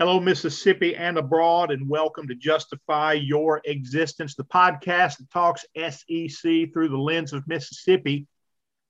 Hello, 0.00 0.18
Mississippi 0.18 0.96
and 0.96 1.18
abroad, 1.18 1.70
and 1.70 1.86
welcome 1.86 2.26
to 2.26 2.34
Justify 2.34 3.12
Your 3.12 3.60
Existence, 3.66 4.34
the 4.34 4.44
podcast 4.44 5.18
that 5.18 5.30
talks 5.30 5.66
SEC 5.76 6.72
through 6.72 6.88
the 6.88 6.96
lens 6.96 7.34
of 7.34 7.46
Mississippi. 7.46 8.26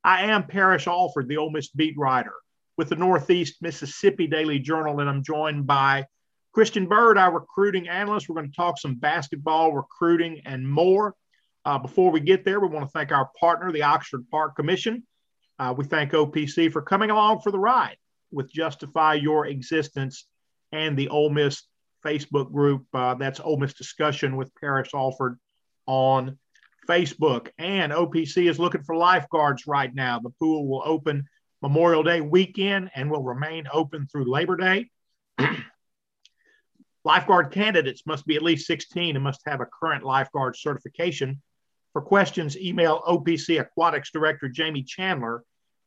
I 0.04 0.26
am 0.26 0.46
Parrish 0.46 0.86
Alford, 0.86 1.26
the 1.26 1.36
Ole 1.36 1.50
Miss 1.50 1.66
beat 1.70 1.98
writer 1.98 2.34
with 2.76 2.90
the 2.90 2.94
Northeast 2.94 3.56
Mississippi 3.60 4.28
Daily 4.28 4.60
Journal, 4.60 5.00
and 5.00 5.10
I'm 5.10 5.24
joined 5.24 5.66
by 5.66 6.06
Christian 6.52 6.86
Byrd, 6.86 7.18
our 7.18 7.32
recruiting 7.32 7.88
analyst. 7.88 8.28
We're 8.28 8.36
going 8.36 8.48
to 8.48 8.56
talk 8.56 8.78
some 8.78 8.94
basketball, 8.94 9.72
recruiting, 9.72 10.42
and 10.46 10.64
more. 10.64 11.16
Uh, 11.64 11.78
before 11.78 12.12
we 12.12 12.20
get 12.20 12.44
there, 12.44 12.60
we 12.60 12.68
want 12.68 12.86
to 12.86 12.92
thank 12.92 13.10
our 13.10 13.30
partner, 13.40 13.72
the 13.72 13.82
Oxford 13.82 14.30
Park 14.30 14.54
Commission. 14.54 15.02
Uh, 15.58 15.74
we 15.76 15.86
thank 15.86 16.12
OPC 16.12 16.70
for 16.70 16.82
coming 16.82 17.10
along 17.10 17.40
for 17.40 17.50
the 17.50 17.58
ride 17.58 17.96
with 18.30 18.48
Justify 18.52 19.14
Your 19.14 19.46
Existence 19.46 20.24
and 20.72 20.96
the 20.96 21.08
Ole 21.08 21.30
Miss 21.30 21.62
Facebook 22.04 22.52
group. 22.52 22.86
Uh, 22.92 23.14
that's 23.14 23.40
Ole 23.40 23.58
Miss 23.58 23.74
Discussion 23.74 24.36
with 24.36 24.54
Parrish 24.54 24.94
Alford 24.94 25.38
on 25.86 26.38
Facebook. 26.88 27.48
And 27.58 27.92
OPC 27.92 28.48
is 28.48 28.58
looking 28.58 28.82
for 28.82 28.96
lifeguards 28.96 29.66
right 29.66 29.94
now. 29.94 30.18
The 30.20 30.30
pool 30.30 30.66
will 30.68 30.82
open 30.84 31.26
Memorial 31.62 32.02
Day 32.02 32.20
weekend 32.20 32.90
and 32.94 33.10
will 33.10 33.22
remain 33.22 33.66
open 33.72 34.06
through 34.06 34.30
Labor 34.30 34.56
Day. 34.56 34.90
lifeguard 37.04 37.50
candidates 37.50 38.06
must 38.06 38.26
be 38.26 38.36
at 38.36 38.42
least 38.42 38.66
16 38.66 39.16
and 39.16 39.24
must 39.24 39.42
have 39.46 39.60
a 39.60 39.66
current 39.66 40.04
lifeguard 40.04 40.56
certification. 40.56 41.42
For 41.92 42.02
questions, 42.02 42.56
email 42.56 43.02
OPC 43.06 43.60
Aquatics 43.60 44.10
Director 44.10 44.48
Jamie 44.48 44.84
Chandler 44.84 45.42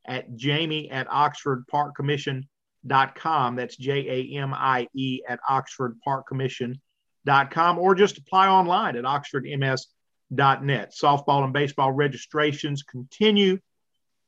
at 0.06 0.36
jamie 0.36 0.92
at 0.92 1.08
Oxford 1.10 1.66
Park 1.70 1.96
Commission 1.96 2.48
com. 2.88 3.56
That's 3.56 3.78
J 3.78 4.10
A 4.10 4.24
M 4.38 4.54
I 4.54 4.88
E 4.94 5.22
at 5.28 5.40
oxfordparkcommission.com 5.50 7.80
or 7.80 7.96
just 7.96 8.18
apply 8.18 8.48
online 8.48 8.96
at 8.96 9.04
oxfordms.net. 9.04 10.94
Softball 10.94 11.44
and 11.44 11.52
baseball 11.54 11.92
registrations 11.92 12.84
continue, 12.84 13.60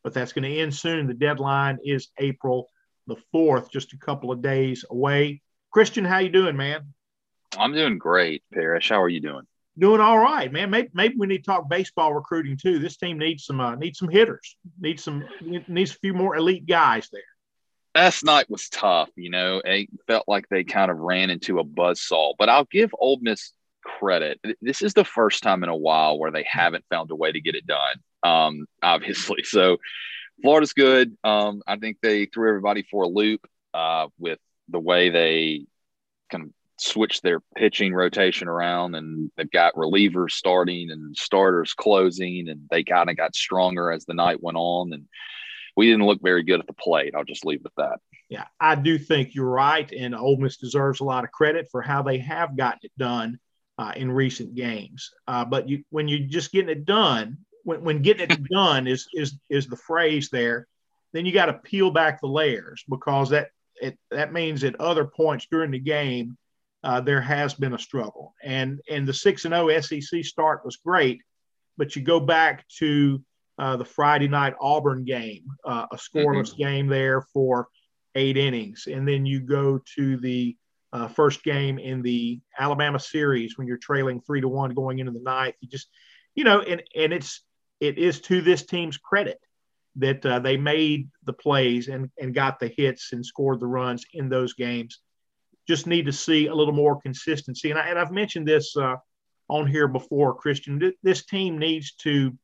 but 0.04 0.14
that's 0.14 0.34
going 0.34 0.44
to 0.44 0.60
end 0.60 0.76
soon. 0.76 1.08
The 1.08 1.14
deadline 1.14 1.78
is 1.84 2.10
April 2.18 2.70
the 3.08 3.16
4th, 3.34 3.72
just 3.72 3.94
a 3.94 3.98
couple 3.98 4.32
of 4.32 4.42
days 4.42 4.84
away. 4.90 5.42
Christian, 5.72 6.06
how 6.06 6.18
you 6.20 6.30
doing, 6.30 6.56
man? 6.56 6.94
I'm 7.58 7.74
doing 7.74 8.00
great, 8.00 8.44
Parrish. 8.54 8.88
How 8.90 9.02
are 9.02 9.10
you 9.10 9.20
doing? 9.20 9.44
Doing 9.78 10.00
all 10.00 10.18
right, 10.18 10.50
man. 10.52 10.70
Maybe, 10.70 10.88
maybe 10.94 11.16
we 11.18 11.28
need 11.28 11.40
to 11.40 11.44
talk 11.44 11.68
baseball 11.70 12.14
recruiting 12.14 12.56
too. 12.58 12.80
This 12.80 12.96
team 12.96 13.20
needs 13.20 13.44
some 13.46 13.60
uh, 13.60 13.76
needs 13.76 14.00
some 14.00 14.08
hitters, 14.08 14.56
needs 14.80 15.04
some 15.04 15.26
needs 15.42 15.92
a 15.92 15.96
few 15.96 16.14
more 16.14 16.38
elite 16.38 16.66
guys 16.66 17.10
there 17.12 17.22
last 17.96 18.24
night 18.24 18.50
was 18.50 18.70
tough. 18.70 19.10
You 19.16 19.32
know, 19.32 19.62
it 19.64 19.90
felt 20.06 20.26
like 20.28 20.48
they 20.50 20.64
kind 20.64 20.92
of 20.92 20.98
ran 20.98 21.30
into 21.30 21.60
a 21.60 21.64
buzz 21.64 22.02
saw. 22.02 22.34
But 22.38 22.50
I'll 22.50 22.66
give 22.66 22.94
Ole 23.00 23.20
Miss 23.22 23.54
credit. 23.84 24.40
This 24.62 24.82
is 24.82 24.94
the 24.94 25.06
first 25.06 25.42
time 25.42 25.64
in 25.64 25.70
a 25.70 25.76
while 25.76 26.20
where 26.20 26.32
they 26.32 26.46
haven't 26.48 26.86
found 26.90 27.10
a 27.12 27.16
way 27.16 27.32
to 27.32 27.42
get 27.42 27.56
it 27.56 27.66
done. 27.66 27.98
Um, 28.24 28.66
obviously, 28.84 29.44
so 29.44 29.78
Florida's 30.42 30.74
good. 30.74 31.18
Um, 31.24 31.62
I 31.66 31.78
think 31.78 31.98
they 32.02 32.26
threw 32.26 32.50
everybody 32.50 32.84
for 32.84 33.04
a 33.04 33.08
loop 33.08 33.48
uh, 33.74 34.08
with 34.20 34.40
the 34.70 34.80
way 34.80 35.10
they 35.10 35.66
kind 36.30 36.44
of 36.44 36.50
switched 36.78 37.24
their 37.24 37.40
pitching 37.56 37.94
rotation 37.94 38.48
around, 38.48 38.96
and 38.96 39.32
they've 39.38 39.50
got 39.50 39.76
relievers 39.76 40.32
starting 40.32 40.92
and 40.92 41.16
starters 41.16 41.74
closing, 41.74 42.50
and 42.50 42.62
they 42.70 42.84
kind 42.84 43.10
of 43.10 43.16
got 43.16 43.36
stronger 43.36 43.92
as 43.92 44.06
the 44.06 44.14
night 44.14 44.42
went 44.44 44.58
on, 44.58 44.92
and 44.92 45.06
we 45.76 45.88
didn't 45.88 46.06
look 46.06 46.22
very 46.22 46.44
good 46.44 46.60
at 46.60 46.68
the 46.68 46.74
plate. 46.74 47.14
I'll 47.16 47.24
just 47.24 47.46
leave 47.46 47.62
it 47.62 47.68
at 47.68 47.76
that. 47.78 48.00
Yeah, 48.30 48.46
I 48.60 48.76
do 48.76 48.98
think 48.98 49.36
you're 49.36 49.46
right, 49.46 49.92
and 49.92 50.16
Ole 50.16 50.38
Miss 50.38 50.58
deserves 50.58 51.00
a 51.00 51.04
lot 51.06 51.24
of 51.24 51.32
credit 51.32 51.68
for 51.72 51.82
how 51.82 52.02
they 52.02 52.18
have 52.20 52.58
gotten 52.58 52.80
it 52.84 52.92
done 52.98 53.40
uh, 53.78 53.94
in 53.96 54.12
recent 54.12 54.56
games. 54.56 55.12
Uh, 55.28 55.46
but 55.46 55.70
you, 55.70 55.84
when 55.90 56.08
you're 56.08 56.28
just 56.28 56.52
getting 56.52 56.70
it 56.70 56.86
done, 56.86 57.38
when, 57.64 57.84
when 57.84 58.02
getting 58.02 58.32
it 58.32 58.44
done 58.50 58.88
is 58.88 59.08
is 59.14 59.38
is 59.50 59.68
the 59.68 59.78
phrase 59.78 60.30
there, 60.30 60.68
then 61.14 61.26
you 61.26 61.32
got 61.32 61.48
to 61.48 61.54
peel 61.54 61.92
back 61.92 62.22
the 62.22 62.28
layers 62.28 62.84
because 62.90 63.30
that 63.30 63.50
it 63.82 63.98
that 64.12 64.34
means 64.34 64.64
at 64.64 64.80
other 64.80 65.06
points 65.06 65.48
during 65.52 65.72
the 65.72 65.80
game 65.80 66.38
uh, 66.84 67.02
there 67.02 67.22
has 67.22 67.54
been 67.54 67.74
a 67.74 67.80
struggle. 67.80 68.34
And 68.44 68.80
and 68.90 69.08
the 69.08 69.14
six 69.14 69.46
and 69.46 69.54
zero 69.54 69.70
oh 69.70 69.82
SEC 69.82 70.24
start 70.24 70.64
was 70.64 70.78
great, 70.78 71.22
but 71.78 71.96
you 71.96 72.02
go 72.02 72.20
back 72.20 72.66
to 72.78 73.22
uh, 73.58 73.78
the 73.78 73.86
Friday 73.86 74.28
night 74.28 74.54
Auburn 74.60 75.04
game, 75.04 75.46
uh, 75.66 75.86
a 75.92 75.96
scoreless 75.96 76.52
mm-hmm. 76.52 76.64
game 76.64 76.88
there 76.88 77.22
for 77.22 77.68
eight 78.16 78.38
innings. 78.38 78.88
And 78.88 79.08
then 79.08 79.26
you 79.26 79.40
go 79.42 79.80
to 79.96 80.18
the 80.18 80.56
uh, 80.94 81.08
first 81.08 81.44
game 81.44 81.78
in 81.78 82.02
the 82.02 82.40
Alabama 82.58 83.00
series 83.00 83.58
when 83.58 83.68
you're 83.68 83.78
trailing 83.78 84.22
three 84.22 84.42
to 84.42 84.48
one 84.48 84.74
going 84.74 85.00
into 85.00 85.12
the 85.12 85.20
ninth. 85.20 85.56
You 85.60 85.70
just, 85.70 85.90
you 86.36 86.44
know, 86.44 86.62
and, 86.62 86.82
and 86.96 87.14
it's, 87.14 87.42
it 87.80 87.98
is 87.98 88.22
to 88.22 88.42
this 88.42 88.66
team's 88.66 88.98
credit 88.98 89.40
that 89.98 90.26
uh, 90.26 90.40
they 90.40 90.58
made 90.58 91.10
the 91.26 91.34
plays 91.34 91.88
and, 91.88 92.10
and 92.20 92.34
got 92.34 92.60
the 92.60 92.68
hits 92.68 93.12
and 93.14 93.26
scored 93.26 93.60
the 93.60 93.68
runs 93.68 94.06
in 94.14 94.30
those 94.30 94.54
games. 94.54 95.00
Just 95.68 95.88
need 95.88 96.06
to 96.06 96.14
see 96.14 96.48
a 96.48 96.56
little 96.56 96.74
more 96.74 97.02
consistency. 97.02 97.72
And, 97.72 97.80
I, 97.80 97.88
and 97.88 98.00
I've 98.00 98.12
mentioned 98.12 98.48
this 98.48 98.76
uh, 98.78 98.96
on 99.50 99.68
here 99.68 99.88
before, 99.88 100.36
Christian. 100.36 100.94
This 101.04 101.26
team 101.26 101.58
needs 101.58 101.94
to 102.04 102.38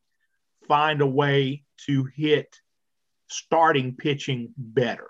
find 0.67 1.01
a 1.01 1.07
way 1.07 1.63
to 1.85 2.05
hit 2.15 2.55
starting 3.27 3.95
pitching 3.95 4.53
better. 4.57 5.07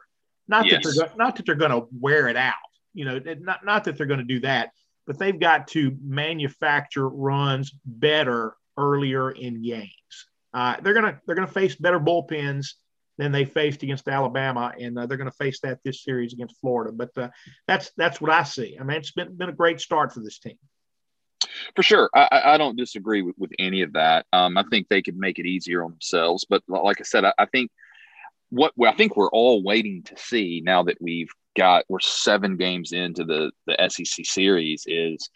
Not 0.48 0.66
yes. 0.66 0.84
that 0.84 0.96
they're 0.96 1.18
not 1.18 1.36
that 1.36 1.46
they're 1.46 1.56
going 1.56 1.72
to 1.72 1.88
wear 1.98 2.28
it 2.28 2.38
out. 2.38 2.56
You 2.94 3.06
know, 3.06 3.20
not 3.40 3.66
not 3.66 3.84
that 3.86 3.98
they're 3.98 4.06
going 4.06 4.20
to 4.20 4.26
do 4.26 4.42
that, 4.42 4.72
but 5.08 5.18
they've 5.18 5.40
got 5.40 5.68
to 5.70 5.96
manufacture 6.04 7.08
runs 7.08 7.72
better 7.86 8.56
earlier 8.78 9.32
in 9.32 9.64
games. 9.64 9.92
Uh, 10.54 10.76
they're 10.82 10.94
gonna 10.94 11.20
they're 11.26 11.36
gonna 11.36 11.48
face 11.48 11.76
better 11.76 12.00
bullpens 12.00 12.74
than 13.18 13.32
they 13.32 13.46
faced 13.46 13.84
against 13.84 14.08
Alabama, 14.08 14.74
and 14.80 14.98
uh, 14.98 15.06
they're 15.06 15.18
going 15.18 15.30
to 15.30 15.38
face 15.38 15.60
that 15.62 15.80
this 15.84 16.04
series 16.04 16.34
against 16.34 16.60
Florida. 16.60 16.92
But 16.92 17.10
uh, 17.18 17.30
that's 17.68 17.92
that's 17.96 18.20
what 18.20 18.32
I 18.32 18.44
see. 18.44 18.78
I 18.80 18.84
mean, 18.84 18.98
it's 18.98 19.12
been 19.12 19.36
been 19.36 19.50
a 19.50 19.54
great 19.54 19.80
start 19.80 20.14
for 20.14 20.22
this 20.22 20.40
team. 20.40 20.58
For 21.76 21.84
sure, 21.84 22.10
I, 22.16 22.42
I 22.46 22.58
don't 22.58 22.78
disagree 22.78 23.22
with, 23.22 23.36
with 23.38 23.52
any 23.60 23.82
of 23.82 23.94
that. 23.94 24.26
Um, 24.34 24.58
I 24.58 24.64
think 24.70 24.88
they 24.88 25.02
could 25.02 25.18
make 25.18 25.40
it 25.40 25.46
easier 25.46 25.84
on 25.84 25.92
themselves, 25.92 26.46
but 26.50 26.64
like 26.68 27.00
I 27.00 27.04
said, 27.04 27.26
I, 27.26 27.34
I 27.38 27.46
think 27.46 27.72
what 28.50 28.74
I 28.86 28.94
think 28.94 29.16
we're 29.16 29.30
all 29.30 29.64
waiting 29.64 30.04
to 30.04 30.18
see 30.18 30.62
now 30.64 30.84
that 30.84 31.02
we've 31.02 31.30
got 31.56 31.86
we're 31.90 32.00
seven 32.00 32.58
games 32.58 32.92
into 32.92 33.24
the 33.24 33.52
the 33.66 33.76
SEC 33.90 34.26
series 34.26 34.84
is 34.88 35.30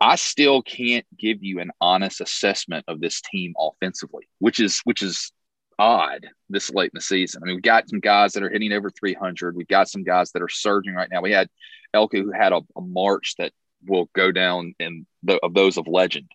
I 0.00 0.16
still 0.16 0.62
can't 0.62 1.06
give 1.18 1.42
you 1.42 1.60
an 1.60 1.70
honest 1.80 2.20
assessment 2.20 2.84
of 2.88 3.00
this 3.00 3.20
team 3.20 3.54
offensively, 3.58 4.28
which 4.38 4.60
is 4.60 4.80
which 4.84 5.02
is 5.02 5.30
odd 5.78 6.26
this 6.48 6.72
late 6.72 6.86
in 6.86 6.96
the 6.96 7.00
season. 7.00 7.42
I 7.42 7.46
mean, 7.46 7.56
we've 7.56 7.62
got 7.62 7.88
some 7.88 8.00
guys 8.00 8.32
that 8.32 8.42
are 8.42 8.48
hitting 8.48 8.72
over 8.72 8.90
300. 8.90 9.54
We've 9.54 9.68
got 9.68 9.88
some 9.88 10.04
guys 10.04 10.32
that 10.32 10.42
are 10.42 10.48
surging 10.48 10.94
right 10.94 11.10
now. 11.10 11.20
We 11.20 11.32
had 11.32 11.48
Elko 11.92 12.22
who 12.22 12.32
had 12.32 12.52
a, 12.52 12.60
a 12.76 12.80
March 12.80 13.34
that 13.38 13.52
will 13.88 14.08
go 14.14 14.32
down 14.32 14.74
in 14.78 15.06
the, 15.22 15.38
of 15.42 15.54
those 15.54 15.76
of 15.76 15.86
legend. 15.86 16.28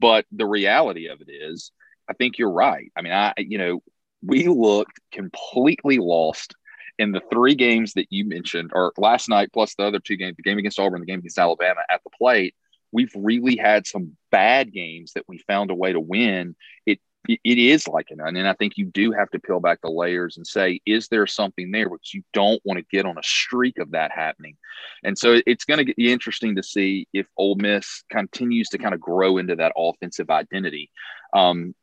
But 0.00 0.26
the 0.32 0.46
reality 0.46 1.08
of 1.08 1.20
it 1.20 1.30
is, 1.30 1.72
I 2.08 2.12
think 2.14 2.38
you're 2.38 2.50
right. 2.50 2.90
I 2.96 3.02
mean, 3.02 3.12
I 3.12 3.34
you 3.38 3.58
know 3.58 3.82
we 4.22 4.48
looked 4.48 5.00
completely 5.12 5.98
lost 5.98 6.54
in 6.98 7.12
the 7.12 7.22
three 7.30 7.54
games 7.54 7.92
that 7.94 8.06
you 8.10 8.24
mentioned, 8.24 8.72
or 8.74 8.92
last 8.98 9.28
night 9.28 9.50
plus 9.52 9.74
the 9.74 9.84
other 9.84 10.00
two 10.00 10.16
games, 10.16 10.36
the 10.36 10.42
game 10.42 10.58
against 10.58 10.80
Auburn, 10.80 11.00
the 11.00 11.06
game 11.06 11.20
against 11.20 11.38
Alabama 11.38 11.80
at 11.90 12.02
the 12.04 12.10
plate. 12.10 12.54
We've 12.90 13.12
really 13.14 13.56
had 13.56 13.86
some 13.86 14.16
bad 14.30 14.72
games 14.72 15.12
that 15.14 15.24
we 15.28 15.38
found 15.38 15.70
a 15.70 15.74
way 15.74 15.92
to 15.92 16.00
win. 16.00 16.56
It 16.86 17.00
it 17.28 17.58
is 17.58 17.86
like 17.86 18.06
an 18.10 18.20
onion. 18.20 18.46
I 18.46 18.54
think 18.54 18.76
you 18.76 18.86
do 18.86 19.12
have 19.12 19.30
to 19.30 19.38
peel 19.38 19.60
back 19.60 19.80
the 19.82 19.90
layers 19.90 20.38
and 20.38 20.46
say, 20.46 20.80
is 20.86 21.08
there 21.08 21.26
something 21.26 21.70
there? 21.70 21.88
Which 21.88 22.14
you 22.14 22.22
don't 22.32 22.60
want 22.64 22.78
to 22.78 22.86
get 22.90 23.04
on 23.04 23.18
a 23.18 23.22
streak 23.22 23.78
of 23.78 23.90
that 23.90 24.10
happening. 24.10 24.56
And 25.04 25.16
so 25.16 25.40
it's 25.46 25.64
going 25.64 25.84
to 25.84 25.94
be 25.94 26.10
interesting 26.10 26.56
to 26.56 26.62
see 26.62 27.06
if 27.12 27.26
Ole 27.36 27.56
Miss 27.56 28.02
continues 28.10 28.70
to 28.70 28.78
kind 28.78 28.94
of 28.94 29.00
grow 29.00 29.36
into 29.38 29.56
that 29.56 29.72
offensive 29.76 30.30
identity. 30.30 30.90
Um, 31.34 31.74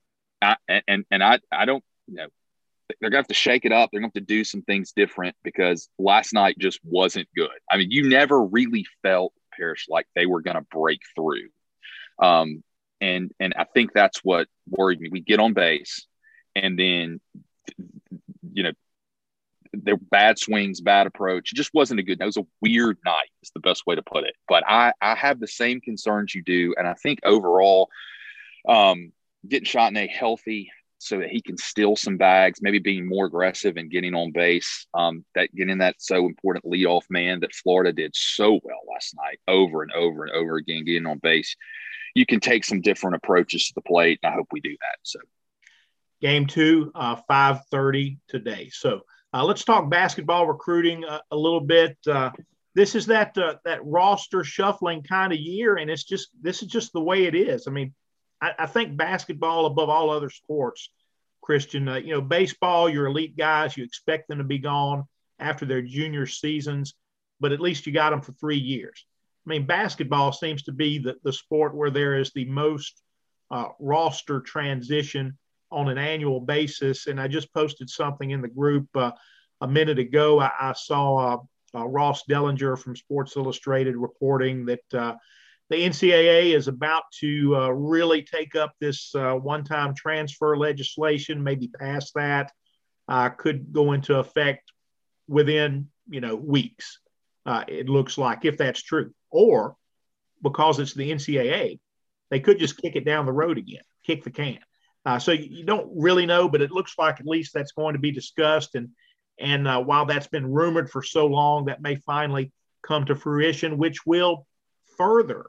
I, 0.41 0.57
and 0.87 1.05
and 1.11 1.23
I 1.23 1.39
I 1.51 1.65
don't 1.65 1.83
you 2.07 2.15
know 2.15 2.27
they're 2.99 3.09
gonna 3.09 3.19
have 3.19 3.27
to 3.27 3.33
shake 3.33 3.65
it 3.65 3.71
up. 3.71 3.89
They're 3.91 3.99
gonna 3.99 4.07
have 4.07 4.13
to 4.13 4.21
do 4.21 4.43
some 4.43 4.61
things 4.61 4.91
different 4.95 5.35
because 5.43 5.89
last 5.97 6.33
night 6.33 6.57
just 6.59 6.79
wasn't 6.83 7.27
good. 7.35 7.49
I 7.69 7.77
mean, 7.77 7.91
you 7.91 8.07
never 8.07 8.43
really 8.43 8.85
felt 9.01 9.33
Parrish 9.55 9.87
like 9.89 10.07
they 10.15 10.25
were 10.25 10.41
gonna 10.41 10.65
break 10.71 11.01
through. 11.15 11.49
Um, 12.19 12.63
and 13.01 13.31
and 13.39 13.53
I 13.57 13.65
think 13.65 13.93
that's 13.93 14.19
what 14.23 14.47
worried 14.69 14.99
me. 14.99 15.09
We 15.09 15.21
get 15.21 15.39
on 15.39 15.53
base, 15.53 16.05
and 16.55 16.77
then 16.77 17.19
you 18.53 18.63
know 18.63 18.71
their 19.73 19.97
bad 19.97 20.39
swings, 20.39 20.81
bad 20.81 21.07
approach. 21.07 21.51
It 21.51 21.55
just 21.55 21.73
wasn't 21.73 21.99
a 21.99 22.03
good. 22.03 22.19
That 22.19 22.25
was 22.25 22.37
a 22.37 22.47
weird 22.61 22.97
night. 23.05 23.29
Is 23.43 23.51
the 23.53 23.59
best 23.59 23.85
way 23.85 23.95
to 23.95 24.01
put 24.01 24.23
it. 24.23 24.35
But 24.47 24.63
I 24.67 24.93
I 25.01 25.15
have 25.15 25.39
the 25.39 25.47
same 25.47 25.81
concerns 25.81 26.33
you 26.33 26.43
do, 26.43 26.73
and 26.77 26.87
I 26.87 26.93
think 26.93 27.19
overall, 27.23 27.89
um, 28.67 29.11
getting 29.47 29.67
Chatagnier 29.67 30.09
healthy 30.09 30.71
so 31.05 31.19
that 31.19 31.29
he 31.29 31.39
can 31.39 31.55
steal 31.55 31.95
some 31.95 32.17
bags, 32.17 32.59
maybe 32.63 32.79
being 32.79 33.07
more 33.07 33.27
aggressive 33.27 33.77
and 33.77 33.91
getting 33.91 34.15
on 34.15 34.31
base. 34.31 34.87
Um, 34.95 35.23
that 35.35 35.53
getting 35.53 35.77
that 35.77 35.95
so 35.99 36.25
important 36.25 36.65
leadoff 36.65 37.03
man 37.11 37.41
that 37.41 37.53
Florida 37.53 37.93
did 37.93 38.15
so 38.15 38.59
well 38.63 38.81
last 38.91 39.15
night, 39.15 39.39
over 39.47 39.83
and 39.83 39.91
over 39.91 40.25
and 40.25 40.33
over 40.33 40.57
again, 40.57 40.83
getting 40.83 41.05
on 41.05 41.19
base. 41.19 41.55
You 42.15 42.25
can 42.25 42.39
take 42.39 42.65
some 42.65 42.81
different 42.81 43.17
approaches 43.17 43.67
to 43.67 43.73
the 43.75 43.81
plate, 43.81 44.19
and 44.23 44.33
I 44.33 44.35
hope 44.35 44.47
we 44.51 44.61
do 44.61 44.71
that. 44.71 44.97
So, 45.03 45.19
game 46.21 46.47
two, 46.47 46.91
uh, 46.95 47.17
five 47.27 47.59
thirty 47.69 48.17
today. 48.27 48.69
So 48.71 49.01
uh, 49.31 49.43
let's 49.43 49.63
talk 49.63 49.89
basketball 49.89 50.47
recruiting 50.47 51.03
a, 51.03 51.21
a 51.29 51.37
little 51.37 51.61
bit. 51.61 51.97
Uh, 52.07 52.31
this 52.73 52.95
is 52.95 53.05
that 53.05 53.37
uh, 53.37 53.55
that 53.63 53.85
roster 53.85 54.43
shuffling 54.43 55.03
kind 55.03 55.31
of 55.31 55.39
year, 55.39 55.75
and 55.75 55.91
it's 55.91 56.03
just 56.03 56.29
this 56.41 56.63
is 56.63 56.67
just 56.67 56.93
the 56.93 57.01
way 57.01 57.25
it 57.25 57.35
is. 57.35 57.67
I 57.67 57.71
mean, 57.71 57.93
I, 58.41 58.51
I 58.59 58.65
think 58.65 58.97
basketball 58.97 59.65
above 59.65 59.89
all 59.89 60.09
other 60.09 60.29
sports, 60.29 60.89
Christian. 61.41 61.87
Uh, 61.87 61.95
you 61.95 62.13
know, 62.13 62.21
baseball, 62.21 62.89
your 62.89 63.07
elite 63.07 63.37
guys, 63.37 63.77
you 63.77 63.83
expect 63.83 64.27
them 64.27 64.39
to 64.39 64.43
be 64.43 64.57
gone 64.57 65.05
after 65.39 65.65
their 65.65 65.81
junior 65.81 66.25
seasons, 66.25 66.95
but 67.39 67.51
at 67.51 67.61
least 67.61 67.85
you 67.85 67.93
got 67.93 68.09
them 68.09 68.21
for 68.21 68.31
three 68.33 68.57
years. 68.57 69.05
I 69.45 69.49
mean, 69.49 69.65
basketball 69.65 70.31
seems 70.31 70.63
to 70.63 70.71
be 70.71 70.97
the, 70.97 71.15
the 71.23 71.33
sport 71.33 71.75
where 71.75 71.91
there 71.91 72.17
is 72.17 72.31
the 72.31 72.45
most 72.45 73.01
uh, 73.51 73.67
roster 73.79 74.41
transition 74.41 75.37
on 75.71 75.87
an 75.89 75.97
annual 75.97 76.39
basis. 76.39 77.07
And 77.07 77.21
I 77.21 77.27
just 77.27 77.53
posted 77.53 77.89
something 77.89 78.31
in 78.31 78.41
the 78.41 78.47
group 78.47 78.87
uh, 78.95 79.11
a 79.61 79.67
minute 79.67 79.99
ago. 79.99 80.39
I, 80.39 80.51
I 80.59 80.73
saw 80.73 81.17
uh, 81.17 81.37
uh 81.75 81.85
Ross 81.85 82.23
Dellenger 82.29 82.77
from 82.79 82.95
Sports 82.95 83.35
Illustrated 83.35 83.95
reporting 83.95 84.65
that 84.65 84.93
uh, 84.93 85.15
the 85.69 85.77
NCAA 85.77 86.55
is 86.55 86.67
about 86.67 87.03
to 87.19 87.55
uh, 87.55 87.69
really 87.69 88.21
take 88.21 88.55
up 88.55 88.73
this 88.79 89.11
one-time 89.13 89.95
transfer 89.95 90.55
legislation, 90.57 91.43
maybe 91.43 91.67
pass 91.67 92.11
that, 92.11 92.51
could 93.37 93.73
go 93.73 93.93
into 93.93 94.19
effect 94.19 94.71
within 95.27 95.87
you 96.07 96.21
know 96.21 96.35
weeks. 96.35 96.99
it 97.67 97.89
looks 97.89 98.17
like 98.17 98.45
if 98.45 98.57
that's 98.57 98.81
true, 98.81 99.11
or 99.31 99.75
because 100.43 100.79
it's 100.79 100.93
the 100.93 101.11
NCAA, 101.11 101.79
they 102.29 102.39
could 102.39 102.59
just 102.59 102.77
kick 102.77 102.95
it 102.95 103.05
down 103.05 103.25
the 103.25 103.31
road 103.31 103.57
again, 103.57 103.83
kick 104.05 104.23
the 104.23 104.31
can. 104.31 104.59
Uh, 105.05 105.19
so 105.19 105.31
you, 105.31 105.63
don't 105.63 105.89
really 105.95 106.25
know, 106.25 106.49
but 106.49 106.61
it 106.61 106.71
looks 106.71 106.95
like 106.97 107.19
at 107.19 107.27
least 107.27 107.53
that's 107.53 107.73
going 107.73 107.93
to 107.93 107.99
be 107.99 108.11
discussed. 108.11 108.75
And 108.75 108.89
and 109.39 109.67
uh, 109.67 109.81
while 109.81 110.05
that's 110.05 110.27
been 110.27 110.51
rumored 110.51 110.89
for 110.89 111.03
so 111.03 111.27
long, 111.27 111.65
that 111.65 111.81
may 111.81 111.95
finally 111.95 112.51
come 112.81 113.05
to 113.05 113.15
fruition, 113.15 113.77
which 113.77 114.05
will 114.05 114.47
further 114.97 115.47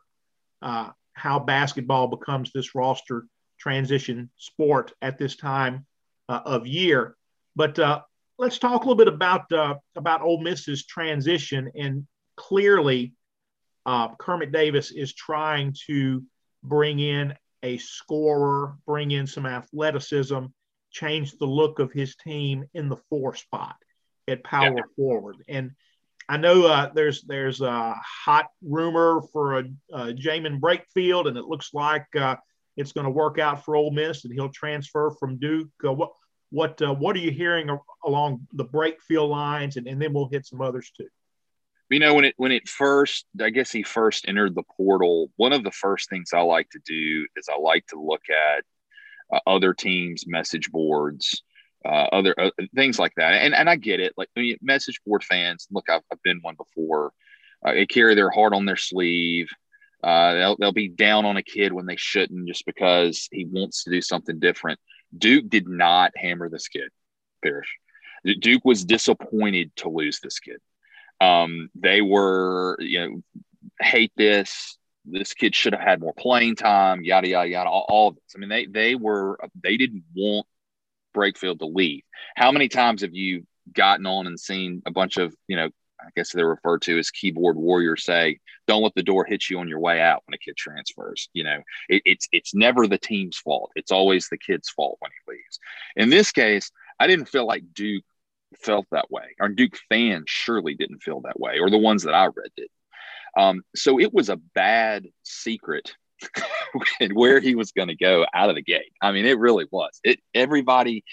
uh, 0.62 0.90
how 1.12 1.38
basketball 1.38 2.08
becomes 2.08 2.50
this 2.52 2.74
roster 2.74 3.26
transition 3.58 4.30
sport 4.36 4.92
at 5.00 5.18
this 5.18 5.36
time 5.36 5.86
uh, 6.28 6.40
of 6.44 6.66
year. 6.66 7.16
But 7.54 7.78
uh, 7.78 8.02
let's 8.38 8.58
talk 8.58 8.84
a 8.84 8.88
little 8.88 8.96
bit 8.96 9.08
about 9.12 9.50
uh, 9.52 9.76
about 9.96 10.22
Ole 10.22 10.42
Miss's 10.42 10.84
transition. 10.86 11.70
And 11.74 12.06
clearly, 12.36 13.14
Kermit 14.18 14.52
Davis 14.52 14.90
is 14.90 15.14
trying 15.14 15.74
to 15.86 16.22
bring 16.62 16.98
in 16.98 17.34
a 17.62 17.78
scorer, 17.78 18.76
bring 18.86 19.10
in 19.10 19.26
some 19.26 19.46
athleticism, 19.46 20.46
change 20.90 21.32
the 21.38 21.46
look 21.46 21.78
of 21.78 21.92
his 21.92 22.16
team 22.16 22.64
in 22.74 22.88
the 22.88 22.96
four 23.08 23.34
spot 23.34 23.76
at 24.28 24.44
power 24.44 24.76
yeah. 24.76 24.82
forward. 24.96 25.36
And 25.48 25.72
I 26.28 26.36
know 26.36 26.66
uh, 26.66 26.90
there's 26.92 27.22
there's 27.22 27.60
a 27.60 27.94
hot 28.24 28.46
rumor 28.62 29.22
for 29.32 29.58
a, 29.58 29.64
a 29.92 30.12
Jaemyn 30.12 30.60
Brakefield, 30.60 31.28
and 31.28 31.36
it 31.36 31.44
looks 31.44 31.70
like 31.72 32.06
uh, 32.16 32.36
it's 32.76 32.92
going 32.92 33.04
to 33.04 33.10
work 33.10 33.38
out 33.38 33.64
for 33.64 33.76
Ole 33.76 33.92
Miss, 33.92 34.24
and 34.24 34.34
he'll 34.34 34.50
transfer 34.50 35.12
from 35.20 35.38
Duke. 35.38 35.70
Uh, 35.84 35.92
what 35.92 36.10
what 36.50 36.82
uh, 36.82 36.94
what 36.94 37.14
are 37.16 37.20
you 37.20 37.30
hearing 37.30 37.70
along 38.04 38.46
the 38.54 38.64
Brakefield 38.64 39.28
lines, 39.28 39.76
and, 39.76 39.86
and 39.86 40.02
then 40.02 40.12
we'll 40.12 40.28
hit 40.28 40.46
some 40.46 40.60
others 40.60 40.90
too 40.96 41.08
you 41.88 42.00
know 42.00 42.14
when 42.14 42.24
it 42.24 42.34
when 42.36 42.52
it 42.52 42.68
first 42.68 43.26
i 43.40 43.50
guess 43.50 43.70
he 43.70 43.82
first 43.82 44.26
entered 44.28 44.54
the 44.54 44.62
portal 44.76 45.30
one 45.36 45.52
of 45.52 45.62
the 45.62 45.70
first 45.70 46.08
things 46.10 46.30
i 46.34 46.40
like 46.40 46.68
to 46.70 46.80
do 46.84 47.26
is 47.36 47.48
i 47.48 47.56
like 47.58 47.86
to 47.86 48.00
look 48.00 48.22
at 48.30 48.64
uh, 49.32 49.40
other 49.46 49.72
teams 49.72 50.26
message 50.26 50.70
boards 50.70 51.42
uh, 51.86 52.08
other 52.12 52.34
uh, 52.38 52.50
things 52.74 52.98
like 52.98 53.12
that 53.16 53.32
and 53.32 53.54
and 53.54 53.70
i 53.70 53.76
get 53.76 54.00
it 54.00 54.12
like 54.16 54.28
I 54.36 54.40
mean, 54.40 54.56
message 54.60 55.00
board 55.06 55.24
fans 55.24 55.66
look 55.70 55.88
i've, 55.88 56.02
I've 56.12 56.22
been 56.22 56.40
one 56.42 56.56
before 56.56 57.12
uh, 57.64 57.72
they 57.72 57.86
carry 57.86 58.14
their 58.14 58.30
heart 58.30 58.52
on 58.52 58.66
their 58.66 58.76
sleeve 58.76 59.48
uh, 60.02 60.34
they'll, 60.34 60.56
they'll 60.56 60.72
be 60.72 60.88
down 60.88 61.24
on 61.24 61.36
a 61.36 61.42
kid 61.42 61.72
when 61.72 61.86
they 61.86 61.96
shouldn't 61.96 62.46
just 62.46 62.66
because 62.66 63.28
he 63.32 63.44
wants 63.44 63.84
to 63.84 63.90
do 63.90 64.00
something 64.00 64.38
different 64.38 64.78
duke 65.16 65.48
did 65.48 65.68
not 65.68 66.12
hammer 66.16 66.48
this 66.48 66.68
kid 66.68 66.90
Parrish 67.42 67.78
duke 68.40 68.64
was 68.64 68.84
disappointed 68.84 69.74
to 69.76 69.88
lose 69.88 70.20
this 70.20 70.38
kid 70.38 70.60
um, 71.20 71.70
they 71.74 72.02
were, 72.02 72.76
you 72.80 73.00
know, 73.00 73.42
hate 73.80 74.12
this. 74.16 74.76
This 75.04 75.34
kid 75.34 75.54
should 75.54 75.72
have 75.72 75.82
had 75.82 76.00
more 76.00 76.14
playing 76.14 76.56
time. 76.56 77.04
Yada 77.04 77.28
yada 77.28 77.48
yada. 77.48 77.70
All, 77.70 77.86
all 77.88 78.08
of 78.08 78.14
this. 78.16 78.34
I 78.34 78.38
mean, 78.38 78.48
they 78.48 78.66
they 78.66 78.94
were 78.94 79.38
they 79.62 79.76
didn't 79.76 80.04
want 80.14 80.46
Brakefield 81.16 81.58
to 81.60 81.66
leave. 81.66 82.02
How 82.36 82.52
many 82.52 82.68
times 82.68 83.02
have 83.02 83.14
you 83.14 83.46
gotten 83.72 84.06
on 84.06 84.26
and 84.26 84.38
seen 84.38 84.82
a 84.86 84.90
bunch 84.90 85.16
of 85.16 85.34
you 85.48 85.56
know? 85.56 85.70
I 85.98 86.10
guess 86.14 86.30
they're 86.30 86.46
referred 86.46 86.82
to 86.82 86.98
as 86.98 87.10
keyboard 87.10 87.56
warriors 87.56 88.04
say, 88.04 88.38
"Don't 88.66 88.82
let 88.82 88.94
the 88.94 89.02
door 89.02 89.24
hit 89.24 89.48
you 89.48 89.58
on 89.58 89.66
your 89.66 89.80
way 89.80 89.98
out 90.00 90.22
when 90.26 90.34
a 90.34 90.38
kid 90.38 90.54
transfers." 90.54 91.30
You 91.32 91.44
know, 91.44 91.62
it, 91.88 92.02
it's 92.04 92.28
it's 92.32 92.54
never 92.54 92.86
the 92.86 92.98
team's 92.98 93.38
fault. 93.38 93.72
It's 93.76 93.90
always 93.90 94.28
the 94.28 94.38
kid's 94.38 94.68
fault 94.68 94.98
when 95.00 95.10
he 95.10 95.32
leaves. 95.32 95.58
In 95.96 96.10
this 96.10 96.32
case, 96.32 96.70
I 97.00 97.06
didn't 97.06 97.30
feel 97.30 97.46
like 97.46 97.72
Duke 97.74 98.04
felt 98.58 98.86
that 98.90 99.10
way. 99.10 99.34
Our 99.40 99.48
Duke 99.48 99.78
fans 99.88 100.24
surely 100.26 100.74
didn't 100.74 101.02
feel 101.02 101.22
that 101.22 101.40
way, 101.40 101.58
or 101.60 101.70
the 101.70 101.78
ones 101.78 102.02
that 102.02 102.14
I 102.14 102.26
read 102.26 102.50
did. 102.56 102.68
Um, 103.36 103.62
so 103.74 104.00
it 104.00 104.12
was 104.12 104.28
a 104.28 104.36
bad 104.36 105.06
secret 105.22 105.94
where 107.12 107.40
he 107.40 107.54
was 107.54 107.72
going 107.72 107.88
to 107.88 107.96
go 107.96 108.26
out 108.34 108.48
of 108.48 108.56
the 108.56 108.62
gate. 108.62 108.92
I 109.02 109.12
mean, 109.12 109.26
it 109.26 109.38
really 109.38 109.66
was. 109.70 110.00
It 110.04 110.20
everybody 110.34 111.04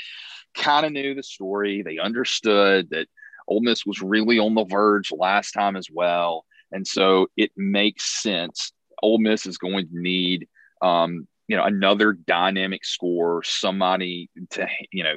kind 0.54 0.86
of 0.86 0.92
knew 0.92 1.16
the 1.16 1.24
story. 1.24 1.82
They 1.82 1.98
understood 1.98 2.90
that 2.92 3.08
Ole 3.48 3.62
Miss 3.62 3.86
was 3.86 4.02
really 4.02 4.40
on 4.40 4.56
the 4.56 4.66
verge 4.66 5.12
last 5.12 5.52
time 5.52 5.76
as 5.76 5.88
well, 5.92 6.46
and 6.72 6.88
so 6.88 7.28
it 7.38 7.52
makes 7.58 8.22
sense. 8.22 8.72
Ole 9.02 9.20
Miss 9.20 9.46
is 9.46 9.58
going 9.58 9.88
to 9.88 10.02
need, 10.02 10.48
um, 10.82 11.28
you 11.48 11.58
know, 11.58 11.64
another 11.64 12.14
dynamic 12.14 12.86
score, 12.86 13.44
somebody 13.44 14.30
to 14.52 14.68
you 14.92 15.04
know 15.04 15.16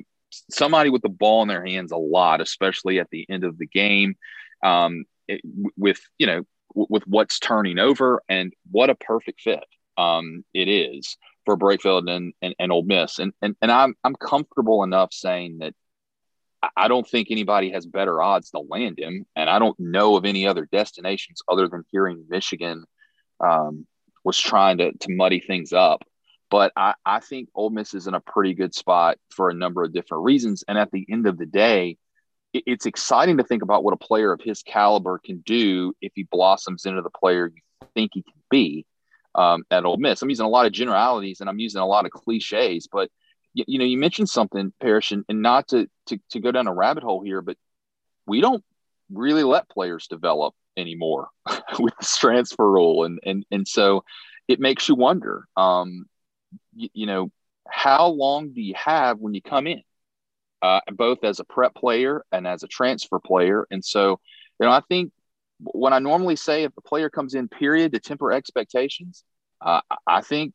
somebody 0.51 0.91
with 0.91 1.03
the 1.03 1.09
ball 1.09 1.43
in 1.43 1.49
their 1.49 1.65
hands 1.65 1.93
a 1.93 1.97
lot, 1.97 2.41
especially 2.41 2.99
at 2.99 3.11
the 3.11 3.27
end 3.29 3.45
of 3.45 3.59
the 3.59 3.67
game, 3.67 4.17
um, 4.65 5.05
it, 5.29 5.41
with 5.77 6.01
you 6.19 6.27
know 6.27 6.43
with 6.75 7.05
what's 7.07 7.39
turning 7.39 7.79
over 7.79 8.23
and 8.29 8.53
what 8.71 8.91
a 8.91 8.95
perfect 8.95 9.41
fit 9.41 9.65
um, 9.97 10.45
it 10.55 10.69
is 10.69 11.17
for 11.45 11.57
Brakefield 11.57 12.11
and, 12.11 12.33
and, 12.43 12.55
and 12.59 12.73
Ole 12.73 12.83
Miss. 12.83 13.19
And, 13.19 13.33
and, 13.41 13.57
and 13.63 13.71
I'm, 13.71 13.95
I'm 14.05 14.17
comfortable 14.17 14.83
enough 14.83 15.13
saying 15.13 15.59
that 15.59 15.75
I 16.77 16.89
don't 16.89 17.09
think 17.09 17.29
anybody 17.31 17.71
has 17.71 17.87
better 17.87 18.21
odds 18.21 18.51
to 18.51 18.59
land 18.59 18.99
him. 18.99 19.25
And 19.37 19.49
I 19.49 19.59
don't 19.59 19.79
know 19.79 20.17
of 20.17 20.25
any 20.25 20.47
other 20.47 20.69
destinations 20.71 21.43
other 21.49 21.69
than 21.69 21.85
hearing 21.91 22.25
Michigan 22.29 22.85
um, 23.41 23.87
was 24.25 24.39
trying 24.39 24.79
to, 24.79 24.93
to 24.93 25.15
muddy 25.15 25.41
things 25.41 25.73
up. 25.73 26.03
But 26.51 26.73
I, 26.77 26.95
I 27.05 27.21
think 27.21 27.49
Ole 27.55 27.71
Miss 27.71 27.95
is 27.95 28.07
in 28.07 28.15
a 28.15 28.21
pretty 28.21 28.55
good 28.55 28.75
spot 28.75 29.19
for 29.31 29.51
a 29.51 29.55
number 29.55 29.85
of 29.85 29.93
different 29.93 30.25
reasons. 30.25 30.65
And 30.67 30.79
at 30.79 30.91
the 30.91 31.07
end 31.11 31.27
of 31.27 31.39
the 31.39 31.47
day, 31.47 31.99
it, 32.53 32.65
it's 32.67 32.87
exciting 32.87 33.39
to 33.39 33.45
think 33.45 33.63
about 33.63 33.85
what 33.85 33.95
a 33.95 33.99
player 33.99 34.33
of 34.33 34.41
his 34.41 34.63
caliber 34.63 35.21
can 35.25 35.41
do 35.41 35.93
if 36.01 36.13
he 36.15 36.25
blossoms 36.25 36.87
into 36.87 37.03
the 37.03 37.11
player 37.11 37.47
you 37.55 37.89
think 37.95 38.13
he 38.15 38.23
can 38.23 38.43
be 38.51 38.85
um, 39.37 39.65
at 39.71 39.85
Ole 39.85 39.99
Miss. 39.99 40.23
I'm 40.23 40.31
using 40.31 40.47
a 40.47 40.51
lot 40.51 40.67
of 40.67 40.73
generalities 40.73 41.41
and 41.41 41.49
I'm 41.49 41.59
using 41.59 41.81
a 41.81 41.87
lot 41.87 42.07
of 42.07 42.11
cliches, 42.11 42.89
but 42.91 43.11
you, 43.55 43.65
you 43.69 43.79
know, 43.79 43.85
you 43.85 43.99
mentioned 43.99 44.29
something, 44.29 44.73
Parrish, 44.81 45.13
and, 45.13 45.25
and 45.29 45.43
not 45.43 45.69
to, 45.69 45.89
to 46.07 46.19
to 46.31 46.41
go 46.41 46.51
down 46.51 46.67
a 46.67 46.75
rabbit 46.75 47.03
hole 47.03 47.23
here, 47.23 47.43
but 47.43 47.57
we 48.27 48.41
don't 48.41 48.65
really 49.13 49.45
let 49.45 49.69
players 49.69 50.09
develop 50.09 50.55
anymore 50.77 51.29
with 51.79 51.95
this 51.99 52.17
transfer 52.17 52.71
rule, 52.71 53.05
and 53.05 53.21
and 53.25 53.47
and 53.51 53.69
so 53.69 54.05
it 54.49 54.61
makes 54.61 54.89
you 54.89 54.95
wonder. 54.95 55.47
Um, 55.57 56.07
you, 56.75 56.89
you 56.93 57.07
know, 57.07 57.31
how 57.69 58.09
long 58.09 58.53
do 58.53 58.61
you 58.61 58.75
have 58.77 59.19
when 59.19 59.35
you 59.35 59.43
come 59.43 59.67
in, 59.67 59.83
uh, 60.63 60.81
both 60.93 61.25
as 61.25 61.41
a 61.41 61.45
prep 61.45 61.75
player 61.75 62.25
and 62.33 62.47
as 62.47 62.63
a 62.63 62.69
transfer 62.69 63.19
player? 63.19 63.67
And 63.71 63.85
so, 63.85 64.21
you 64.61 64.67
know, 64.67 64.71
I 64.73 64.83
think 64.89 65.13
when 65.61 65.93
I 65.93 65.99
normally 65.99 66.37
say 66.37 66.65
if 66.65 66.75
the 66.75 66.83
player 66.83 67.11
comes 67.11 67.35
in, 67.35 67.49
period, 67.49 67.93
to 67.93 68.01
temper 68.01 68.33
expectations, 68.33 69.25
uh, 69.61 69.81
I 70.07 70.21
think 70.21 70.53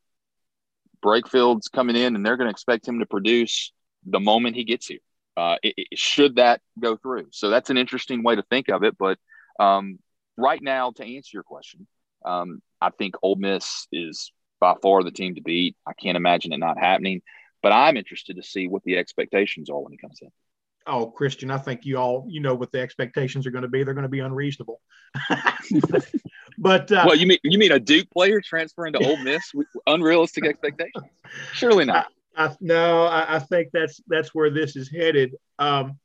Brakefield's 1.01 1.67
coming 1.67 1.95
in 1.95 2.15
and 2.15 2.25
they're 2.25 2.37
going 2.37 2.47
to 2.47 2.51
expect 2.51 2.87
him 2.87 2.99
to 2.99 3.05
produce 3.05 3.71
the 4.05 4.19
moment 4.19 4.55
he 4.55 4.63
gets 4.63 4.87
here. 4.87 4.99
Uh, 5.35 5.55
it, 5.63 5.73
it, 5.77 5.99
should 5.99 6.35
that 6.35 6.61
go 6.79 6.97
through? 6.97 7.27
So 7.31 7.49
that's 7.49 7.69
an 7.69 7.77
interesting 7.77 8.23
way 8.23 8.35
to 8.35 8.43
think 8.43 8.69
of 8.69 8.83
it. 8.83 8.97
But 8.97 9.17
um, 9.59 9.97
right 10.37 10.61
now, 10.61 10.91
to 10.91 11.03
answer 11.03 11.31
your 11.33 11.43
question, 11.43 11.87
um, 12.25 12.61
I 12.79 12.91
think 12.91 13.15
Ole 13.23 13.35
Miss 13.35 13.87
is 13.91 14.31
by 14.59 14.75
far 14.81 15.03
the 15.03 15.11
team 15.11 15.35
to 15.35 15.41
beat. 15.41 15.75
I 15.87 15.93
can't 15.93 16.17
imagine 16.17 16.53
it 16.53 16.57
not 16.57 16.77
happening. 16.77 17.21
but 17.63 17.71
I'm 17.71 17.97
interested 17.97 18.35
to 18.37 18.43
see 18.43 18.67
what 18.67 18.83
the 18.83 18.97
expectations 18.97 19.69
are 19.69 19.79
when 19.79 19.91
he 19.91 19.97
comes 19.97 20.19
in. 20.21 20.29
Oh, 20.87 21.07
Christian, 21.07 21.51
I 21.51 21.57
think 21.57 21.85
you 21.85 21.97
all 21.97 22.25
you 22.27 22.39
know 22.39 22.55
what 22.55 22.71
the 22.71 22.79
expectations 22.79 23.45
are 23.45 23.51
going 23.51 23.63
to 23.63 23.67
be. 23.67 23.83
They're 23.83 23.93
going 23.93 24.03
to 24.03 24.09
be 24.09 24.19
unreasonable. 24.19 24.81
but 26.57 26.91
uh, 26.91 27.03
well, 27.05 27.15
you 27.15 27.27
mean 27.27 27.37
you 27.43 27.57
mean 27.57 27.71
a 27.71 27.79
Duke 27.79 28.09
player 28.11 28.41
transferring 28.41 28.93
to 28.93 29.05
Ole 29.05 29.17
Miss? 29.17 29.43
Unrealistic 29.87 30.45
expectations? 30.45 31.05
Surely 31.53 31.85
not. 31.85 32.07
I, 32.35 32.45
I, 32.45 32.55
no, 32.61 33.03
I, 33.05 33.35
I, 33.35 33.39
think 33.39 33.69
that's 33.73 34.01
that's 34.07 34.33
where 34.33 34.49
this 34.49 34.75
is 34.75 34.89
headed. 34.89 35.35
Um, 35.59 35.99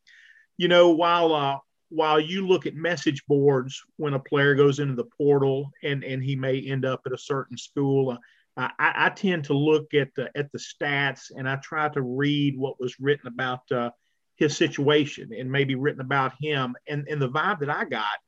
you 0.58 0.68
know, 0.68 0.90
while 0.90 1.32
uh, 1.34 1.58
while 1.88 2.20
you 2.20 2.46
look 2.46 2.66
at 2.66 2.74
message 2.74 3.24
boards 3.26 3.82
when 3.96 4.14
a 4.14 4.18
player 4.18 4.54
goes 4.54 4.78
into 4.78 4.94
the 4.94 5.08
portal 5.16 5.70
and 5.82 6.04
and 6.04 6.22
he 6.22 6.36
may 6.36 6.60
end 6.60 6.84
up 6.84 7.02
at 7.06 7.12
a 7.12 7.18
certain 7.18 7.56
school. 7.56 8.10
Uh, 8.10 8.68
I, 8.78 8.92
I, 9.06 9.08
tend 9.10 9.44
to 9.44 9.52
look 9.52 9.92
at 9.92 10.08
the 10.16 10.30
at 10.34 10.50
the 10.50 10.58
stats 10.58 11.30
and 11.36 11.46
I 11.46 11.56
try 11.56 11.90
to 11.90 12.00
read 12.00 12.56
what 12.56 12.80
was 12.80 12.98
written 12.98 13.26
about 13.26 13.70
uh, 13.70 13.90
his 14.36 14.56
situation 14.56 15.30
and 15.36 15.50
maybe 15.50 15.74
written 15.74 16.00
about 16.00 16.32
him. 16.40 16.76
And 16.88 17.06
and 17.08 17.20
the 17.20 17.28
vibe 17.28 17.60
that 17.60 17.70
I 17.70 17.84
got 17.84 18.18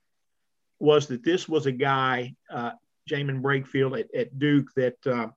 was 0.80 1.06
that 1.08 1.24
this 1.24 1.48
was 1.48 1.66
a 1.66 1.72
guy, 1.72 2.34
uh, 2.50 2.72
Jaemyn 3.10 3.42
Brakefield 3.42 3.98
at, 3.98 4.14
at 4.14 4.38
Duke, 4.38 4.68
that 4.76 4.96
uh, 5.06 5.28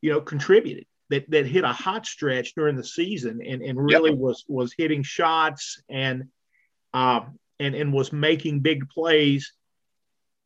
you 0.00 0.10
know 0.10 0.20
contributed, 0.20 0.86
that 1.10 1.30
that 1.30 1.46
hit 1.46 1.64
a 1.64 1.72
hot 1.72 2.06
stretch 2.06 2.54
during 2.54 2.76
the 2.76 2.84
season 2.84 3.40
and 3.44 3.62
and 3.62 3.78
really 3.78 4.10
yep. 4.10 4.18
was 4.18 4.44
was 4.48 4.74
hitting 4.76 5.02
shots 5.02 5.82
and 5.88 6.24
uh, 6.92 7.20
and 7.58 7.74
and 7.74 7.92
was 7.92 8.12
making 8.12 8.60
big 8.60 8.88
plays. 8.88 9.52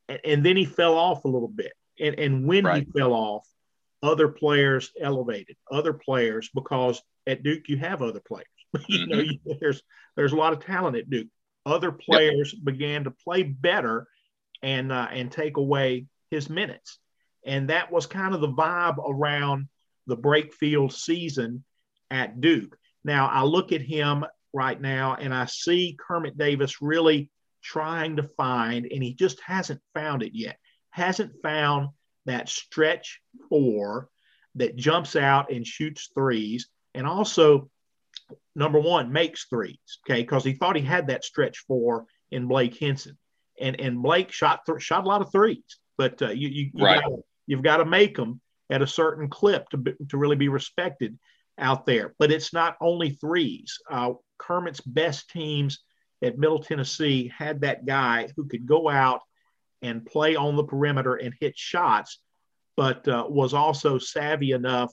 And, 0.08 0.20
and 0.24 0.46
then 0.46 0.56
he 0.56 0.64
fell 0.64 0.96
off 0.96 1.24
a 1.24 1.28
little 1.28 1.48
bit. 1.48 1.72
And, 2.00 2.18
and 2.18 2.46
when 2.46 2.64
right. 2.64 2.84
he 2.84 2.98
fell 2.98 3.12
off, 3.12 3.46
other 4.02 4.28
players 4.28 4.90
elevated 5.00 5.56
other 5.70 5.92
players 5.92 6.50
because 6.54 7.00
at 7.26 7.42
Duke 7.42 7.68
you 7.68 7.76
have 7.78 8.02
other 8.02 8.20
players. 8.20 8.46
you 8.88 9.06
know, 9.06 9.16
mm-hmm. 9.16 9.52
there's 9.60 9.82
there's 10.16 10.32
a 10.32 10.36
lot 10.36 10.52
of 10.52 10.64
talent 10.64 10.96
at 10.96 11.10
Duke. 11.10 11.28
Other 11.64 11.92
players 11.92 12.52
yep. 12.52 12.64
began 12.64 13.04
to 13.04 13.10
play 13.10 13.42
better 13.42 14.06
and 14.62 14.90
uh, 14.92 15.08
and 15.10 15.30
take 15.30 15.56
away 15.56 16.06
his 16.30 16.48
minutes, 16.48 16.98
and 17.44 17.70
that 17.70 17.92
was 17.92 18.06
kind 18.06 18.34
of 18.34 18.40
the 18.40 18.52
vibe 18.52 18.98
around 18.98 19.68
the 20.06 20.16
Brakefield 20.16 20.92
season 20.92 21.64
at 22.10 22.40
Duke. 22.40 22.76
Now 23.04 23.28
I 23.28 23.42
look 23.42 23.72
at 23.72 23.80
him 23.80 24.24
right 24.52 24.80
now 24.80 25.14
and 25.14 25.34
I 25.34 25.46
see 25.46 25.96
Kermit 25.98 26.36
Davis 26.36 26.82
really 26.82 27.30
trying 27.62 28.16
to 28.16 28.22
find, 28.22 28.86
and 28.86 29.02
he 29.02 29.14
just 29.14 29.40
hasn't 29.40 29.80
found 29.94 30.22
it 30.22 30.32
yet. 30.34 30.58
Hasn't 30.90 31.40
found 31.42 31.88
that 32.26 32.48
stretch 32.48 33.20
four 33.48 34.08
that 34.56 34.76
jumps 34.76 35.16
out 35.16 35.50
and 35.50 35.66
shoots 35.66 36.10
threes, 36.14 36.68
and 36.94 37.06
also 37.06 37.70
number 38.54 38.80
one 38.80 39.12
makes 39.12 39.46
threes. 39.46 39.78
Okay, 40.04 40.22
because 40.22 40.44
he 40.44 40.54
thought 40.54 40.76
he 40.76 40.82
had 40.82 41.08
that 41.08 41.24
stretch 41.24 41.58
four 41.66 42.06
in 42.30 42.46
Blake 42.46 42.74
Hinson. 42.74 43.18
and 43.60 43.80
and 43.80 44.02
Blake 44.02 44.32
shot 44.32 44.60
th- 44.66 44.82
shot 44.82 45.04
a 45.04 45.08
lot 45.08 45.22
of 45.22 45.32
threes, 45.32 45.78
but 45.96 46.20
uh, 46.22 46.30
you, 46.30 46.48
you, 46.48 46.70
you 46.74 46.84
right. 46.84 47.02
gotta, 47.02 47.16
you've 47.46 47.62
got 47.62 47.78
to 47.78 47.84
make 47.84 48.16
them 48.16 48.40
at 48.70 48.82
a 48.82 48.86
certain 48.86 49.28
clip 49.28 49.68
to 49.70 49.76
be, 49.76 49.92
to 50.08 50.16
really 50.16 50.36
be 50.36 50.48
respected 50.48 51.18
out 51.58 51.86
there. 51.86 52.14
But 52.18 52.32
it's 52.32 52.52
not 52.52 52.76
only 52.80 53.10
threes. 53.10 53.78
Uh, 53.90 54.14
Kermit's 54.38 54.80
best 54.80 55.30
teams 55.30 55.80
at 56.22 56.38
Middle 56.38 56.62
Tennessee 56.62 57.32
had 57.36 57.60
that 57.60 57.84
guy 57.84 58.28
who 58.36 58.46
could 58.46 58.66
go 58.66 58.88
out 58.88 59.20
and 59.82 60.06
play 60.06 60.36
on 60.36 60.56
the 60.56 60.64
perimeter 60.64 61.16
and 61.16 61.34
hit 61.40 61.56
shots, 61.56 62.20
but 62.76 63.06
uh, 63.08 63.26
was 63.28 63.52
also 63.54 63.98
savvy 63.98 64.52
enough 64.52 64.92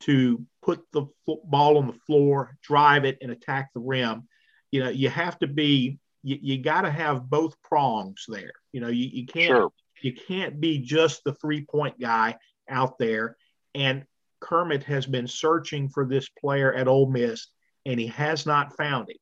to 0.00 0.44
put 0.66 0.84
the 0.92 1.06
ball 1.44 1.78
on 1.78 1.86
the 1.86 1.98
floor, 2.06 2.58
drive 2.60 3.04
it, 3.04 3.18
and 3.22 3.30
attack 3.30 3.70
the 3.72 3.80
rim. 3.80 4.28
You 4.72 4.82
know, 4.82 4.90
you 4.90 5.08
have 5.08 5.38
to 5.38 5.46
be, 5.46 5.98
you, 6.24 6.38
you 6.42 6.62
got 6.62 6.82
to 6.82 6.90
have 6.90 7.30
both 7.30 7.54
prongs 7.62 8.24
there. 8.28 8.52
You 8.72 8.80
know, 8.80 8.88
you, 8.88 9.08
you 9.12 9.26
can't, 9.26 9.48
sure. 9.48 9.70
you 10.02 10.12
can't 10.12 10.60
be 10.60 10.80
just 10.80 11.22
the 11.24 11.34
three 11.34 11.64
point 11.64 12.00
guy 12.00 12.36
out 12.68 12.98
there. 12.98 13.36
And 13.76 14.04
Kermit 14.40 14.82
has 14.84 15.06
been 15.06 15.28
searching 15.28 15.88
for 15.88 16.04
this 16.04 16.28
player 16.28 16.74
at 16.74 16.88
Ole 16.88 17.10
Miss, 17.10 17.46
and 17.86 18.00
he 18.00 18.08
has 18.08 18.44
not 18.44 18.76
found 18.76 19.08
it. 19.08 19.18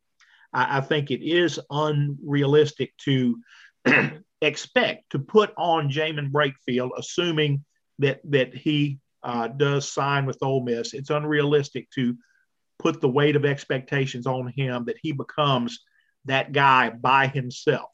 I, 0.54 0.78
I 0.78 0.80
think 0.80 1.10
it 1.10 1.22
is 1.22 1.60
unrealistic 1.70 2.96
to 3.04 3.36
expect 4.40 5.10
to 5.10 5.18
put 5.18 5.52
on 5.58 5.90
Jaemyn 5.90 6.32
Brakefield, 6.32 6.90
assuming 6.96 7.64
that 7.98 8.20
that 8.24 8.54
he 8.54 8.98
uh, 9.24 9.48
does 9.48 9.90
sign 9.90 10.26
with 10.26 10.38
Ole 10.42 10.62
Miss. 10.62 10.92
It's 10.92 11.10
unrealistic 11.10 11.90
to 11.92 12.16
put 12.78 13.00
the 13.00 13.08
weight 13.08 13.36
of 13.36 13.44
expectations 13.44 14.26
on 14.26 14.52
him 14.54 14.84
that 14.84 14.98
he 15.02 15.12
becomes 15.12 15.80
that 16.26 16.52
guy 16.52 16.90
by 16.90 17.26
himself. 17.26 17.90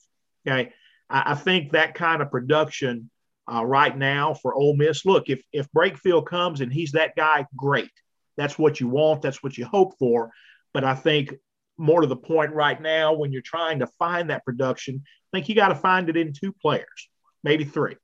Okay, 0.47 0.73
I, 1.09 1.33
I 1.33 1.35
think 1.35 1.73
that 1.73 1.95
kind 1.95 2.21
of 2.21 2.31
production 2.31 3.11
uh, 3.53 3.65
right 3.65 3.97
now 3.97 4.35
for 4.35 4.55
Ole 4.55 4.77
Miss. 4.77 5.07
Look, 5.07 5.29
if 5.29 5.43
if 5.53 5.69
Brakefield 5.77 6.27
comes 6.27 6.61
and 6.61 6.73
he's 6.73 6.93
that 6.93 7.15
guy, 7.17 7.47
great. 7.57 7.91
That's 8.37 8.59
what 8.59 8.81
you 8.81 8.89
want. 8.89 9.23
That's 9.23 9.43
what 9.43 9.57
you 9.57 9.67
hope 9.67 9.99
for. 9.99 10.31
But 10.73 10.85
I 10.85 10.95
think 10.95 11.35
more 11.77 12.01
to 12.01 12.07
the 12.07 12.17
point 12.17 12.53
right 12.53 12.81
now, 12.81 13.13
when 13.15 13.33
you're 13.33 13.43
trying 13.43 13.81
to 13.81 13.87
find 13.99 14.31
that 14.31 14.45
production, 14.45 15.03
I 15.05 15.37
think 15.37 15.49
you 15.49 15.55
got 15.55 15.69
to 15.69 15.75
find 15.75 16.09
it 16.09 16.17
in 16.17 16.33
two 16.33 16.53
players, 16.53 17.09
maybe 17.45 17.65
three, 17.65 17.97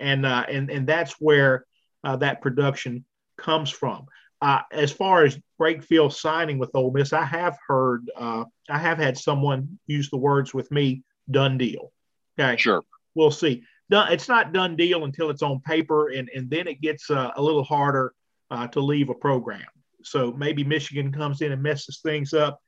and 0.00 0.24
uh, 0.24 0.44
and 0.48 0.70
and 0.70 0.86
that's 0.86 1.12
where 1.18 1.66
uh, 2.04 2.16
that 2.16 2.40
production 2.40 3.04
comes 3.36 3.70
from. 3.70 4.06
Uh, 4.40 4.62
as 4.72 4.90
far 4.90 5.24
as 5.24 5.38
Brakefield 5.60 6.12
signing 6.12 6.58
with 6.58 6.70
Ole 6.74 6.90
Miss, 6.90 7.12
I 7.12 7.24
have 7.24 7.56
heard, 7.66 8.10
uh, 8.16 8.44
I 8.68 8.78
have 8.78 8.98
had 8.98 9.16
someone 9.16 9.78
use 9.86 10.10
the 10.10 10.16
words 10.16 10.52
with 10.52 10.70
me, 10.72 11.04
done 11.30 11.58
deal. 11.58 11.92
Okay. 12.38 12.56
Sure. 12.56 12.82
We'll 13.14 13.30
see. 13.30 13.62
It's 13.90 14.28
not 14.28 14.52
done 14.52 14.74
deal 14.74 15.04
until 15.04 15.30
it's 15.30 15.42
on 15.42 15.60
paper, 15.60 16.08
and, 16.08 16.30
and 16.34 16.48
then 16.48 16.66
it 16.66 16.80
gets 16.80 17.10
uh, 17.10 17.30
a 17.36 17.42
little 17.42 17.62
harder 17.62 18.14
uh, 18.50 18.66
to 18.68 18.80
leave 18.80 19.10
a 19.10 19.14
program. 19.14 19.66
So 20.02 20.32
maybe 20.32 20.64
Michigan 20.64 21.12
comes 21.12 21.42
in 21.42 21.52
and 21.52 21.62
messes 21.62 22.00
things 22.02 22.32
up. 22.32 22.58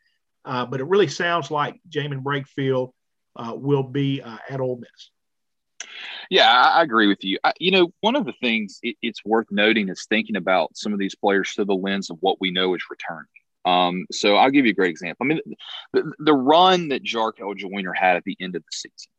Uh, 0.44 0.66
but 0.66 0.80
it 0.80 0.84
really 0.84 1.08
sounds 1.08 1.50
like 1.50 1.80
Jaemyn 1.88 2.22
Brakefield 2.22 2.90
uh, 3.36 3.54
will 3.56 3.82
be 3.82 4.20
uh, 4.20 4.36
at 4.48 4.60
Ole 4.60 4.76
Miss. 4.76 5.10
Yeah, 6.30 6.50
I, 6.50 6.80
I 6.80 6.82
agree 6.82 7.06
with 7.06 7.22
you. 7.24 7.38
I, 7.44 7.52
you 7.58 7.70
know, 7.70 7.92
one 8.00 8.16
of 8.16 8.24
the 8.24 8.34
things 8.40 8.78
it, 8.82 8.96
it's 9.02 9.24
worth 9.24 9.46
noting 9.50 9.88
is 9.88 10.06
thinking 10.08 10.36
about 10.36 10.76
some 10.76 10.92
of 10.92 10.98
these 10.98 11.14
players 11.14 11.50
through 11.50 11.66
the 11.66 11.74
lens 11.74 12.10
of 12.10 12.18
what 12.20 12.40
we 12.40 12.50
know 12.50 12.74
is 12.74 12.84
returning. 12.90 13.26
Um, 13.64 14.06
so 14.12 14.36
I'll 14.36 14.50
give 14.50 14.66
you 14.66 14.72
a 14.72 14.74
great 14.74 14.90
example. 14.90 15.24
I 15.24 15.28
mean, 15.28 15.40
the, 15.92 16.12
the 16.18 16.34
run 16.34 16.88
that 16.88 17.02
Jarkel 17.02 17.56
Joiner 17.56 17.94
had 17.94 18.16
at 18.16 18.24
the 18.24 18.36
end 18.40 18.56
of 18.56 18.62
the 18.62 18.68
season. 18.70 19.10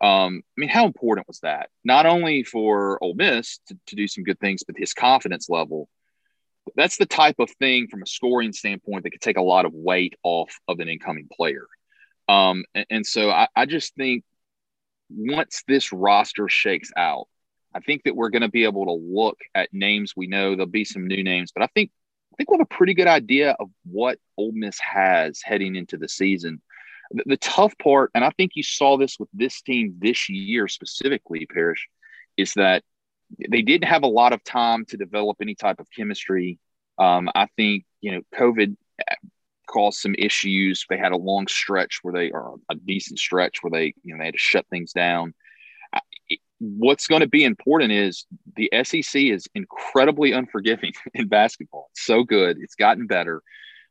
Um, 0.00 0.42
I 0.56 0.60
mean, 0.60 0.68
how 0.68 0.86
important 0.86 1.26
was 1.26 1.40
that? 1.40 1.70
Not 1.84 2.04
only 2.04 2.42
for 2.42 3.02
Ole 3.02 3.14
Miss 3.14 3.60
to, 3.68 3.78
to 3.86 3.96
do 3.96 4.06
some 4.08 4.24
good 4.24 4.40
things, 4.40 4.62
but 4.64 4.76
his 4.76 4.92
confidence 4.92 5.48
level. 5.48 5.88
That's 6.74 6.96
the 6.96 7.06
type 7.06 7.36
of 7.38 7.48
thing 7.52 7.86
from 7.86 8.02
a 8.02 8.06
scoring 8.06 8.52
standpoint 8.52 9.04
that 9.04 9.10
could 9.10 9.20
take 9.20 9.38
a 9.38 9.42
lot 9.42 9.66
of 9.66 9.72
weight 9.72 10.14
off 10.22 10.58
of 10.66 10.80
an 10.80 10.88
incoming 10.88 11.28
player. 11.32 11.66
Um, 12.28 12.64
and, 12.74 12.86
and 12.90 13.06
so 13.06 13.30
I, 13.30 13.46
I 13.54 13.66
just 13.66 13.94
think 13.94 14.24
once 15.08 15.62
this 15.66 15.92
roster 15.92 16.48
shakes 16.48 16.90
out, 16.96 17.28
I 17.74 17.80
think 17.80 18.02
that 18.04 18.16
we're 18.16 18.30
going 18.30 18.42
to 18.42 18.48
be 18.48 18.64
able 18.64 18.86
to 18.86 18.92
look 18.92 19.38
at 19.54 19.72
names 19.72 20.14
we 20.16 20.26
know. 20.26 20.50
There'll 20.50 20.66
be 20.66 20.84
some 20.84 21.06
new 21.06 21.22
names, 21.22 21.52
but 21.52 21.62
I 21.62 21.68
think 21.74 21.90
I 22.32 22.36
think 22.36 22.50
we'll 22.50 22.58
have 22.58 22.68
a 22.70 22.74
pretty 22.74 22.94
good 22.94 23.06
idea 23.06 23.56
of 23.58 23.70
what 23.84 24.18
Ole 24.36 24.52
Miss 24.52 24.78
has 24.78 25.40
heading 25.42 25.74
into 25.74 25.96
the 25.96 26.08
season. 26.08 26.60
The, 27.12 27.22
the 27.26 27.36
tough 27.36 27.76
part, 27.78 28.10
and 28.14 28.24
I 28.24 28.30
think 28.30 28.52
you 28.54 28.62
saw 28.62 28.98
this 28.98 29.18
with 29.18 29.28
this 29.32 29.62
team 29.62 29.94
this 29.98 30.28
year 30.28 30.68
specifically, 30.68 31.46
Parrish, 31.46 31.88
is 32.36 32.52
that 32.54 32.82
they 33.50 33.62
didn't 33.62 33.88
have 33.88 34.02
a 34.02 34.08
lot 34.08 34.32
of 34.32 34.44
time 34.44 34.84
to 34.86 34.96
develop 34.96 35.38
any 35.40 35.54
type 35.54 35.80
of 35.80 35.90
chemistry. 35.90 36.58
Um, 36.98 37.30
I 37.34 37.46
think 37.56 37.84
you 38.00 38.12
know 38.12 38.20
COVID 38.34 38.76
caused 39.66 40.00
some 40.00 40.14
issues. 40.18 40.84
They 40.88 40.98
had 40.98 41.12
a 41.12 41.16
long 41.16 41.46
stretch 41.46 42.00
where 42.02 42.12
they, 42.12 42.30
or 42.30 42.56
a 42.70 42.74
decent 42.74 43.18
stretch 43.18 43.62
where 43.62 43.70
they, 43.70 43.94
you 44.02 44.14
know, 44.14 44.18
they 44.18 44.26
had 44.26 44.34
to 44.34 44.38
shut 44.38 44.66
things 44.68 44.92
down. 44.92 45.34
What's 46.58 47.06
going 47.06 47.20
to 47.20 47.28
be 47.28 47.44
important 47.44 47.92
is 47.92 48.24
the 48.56 48.70
SEC 48.82 49.20
is 49.20 49.46
incredibly 49.54 50.32
unforgiving 50.32 50.92
in 51.14 51.28
basketball. 51.28 51.88
It's 51.92 52.06
so 52.06 52.24
good. 52.24 52.58
It's 52.60 52.74
gotten 52.74 53.06
better. 53.06 53.42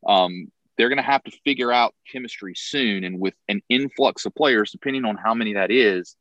Um, 0.08 0.52
they're 0.78 0.90
going 0.90 0.98
to 0.98 1.04
have 1.04 1.24
to 1.24 1.32
figure 1.44 1.72
out 1.72 1.96
chemistry 2.12 2.54
soon. 2.56 3.04
And 3.04 3.20
with 3.20 3.34
an 3.48 3.62
influx 3.70 4.26
of 4.26 4.36
players, 4.36 4.72
depending 4.72 5.06
on 5.06 5.16
how 5.16 5.34
many 5.34 5.54
that 5.54 5.72
is, 5.72 6.16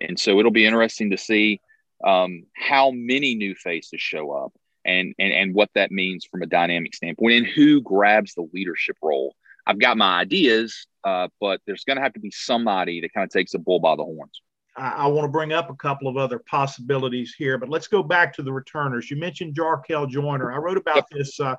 and 0.00 0.18
so 0.18 0.38
it'll 0.38 0.50
be 0.50 0.66
interesting 0.66 1.10
to 1.10 1.18
see 1.18 1.60
um, 2.04 2.44
how 2.54 2.90
many 2.90 3.34
new 3.34 3.54
faces 3.54 4.00
show 4.00 4.30
up 4.30 4.52
and, 4.88 5.14
and 5.18 5.32
and 5.32 5.54
what 5.54 5.70
that 5.74 5.90
means 5.92 6.24
from 6.24 6.42
a 6.42 6.46
dynamic 6.46 6.94
standpoint 6.94 7.34
and 7.34 7.46
who 7.46 7.80
grabs 7.82 8.34
the 8.34 8.48
leadership 8.52 8.96
role. 9.02 9.34
I've 9.66 9.78
got 9.78 9.98
my 9.98 10.18
ideas, 10.20 10.86
uh, 11.04 11.28
but 11.40 11.60
there's 11.66 11.84
going 11.84 11.98
to 11.98 12.02
have 12.02 12.14
to 12.14 12.20
be 12.20 12.30
somebody 12.30 13.02
that 13.02 13.12
kind 13.12 13.24
of 13.24 13.30
takes 13.30 13.52
the 13.52 13.58
bull 13.58 13.80
by 13.80 13.96
the 13.96 14.02
horns. 14.02 14.40
I, 14.76 14.90
I 14.90 15.06
want 15.08 15.24
to 15.26 15.30
bring 15.30 15.52
up 15.52 15.68
a 15.68 15.74
couple 15.74 16.08
of 16.08 16.16
other 16.16 16.38
possibilities 16.38 17.34
here, 17.36 17.58
but 17.58 17.68
let's 17.68 17.86
go 17.86 18.02
back 18.02 18.34
to 18.34 18.42
the 18.42 18.52
returners. 18.52 19.10
You 19.10 19.18
mentioned 19.18 19.54
Jarkel 19.54 20.08
Joiner. 20.08 20.50
I 20.52 20.56
wrote 20.56 20.78
about 20.78 21.04
this 21.10 21.38
uh, 21.38 21.56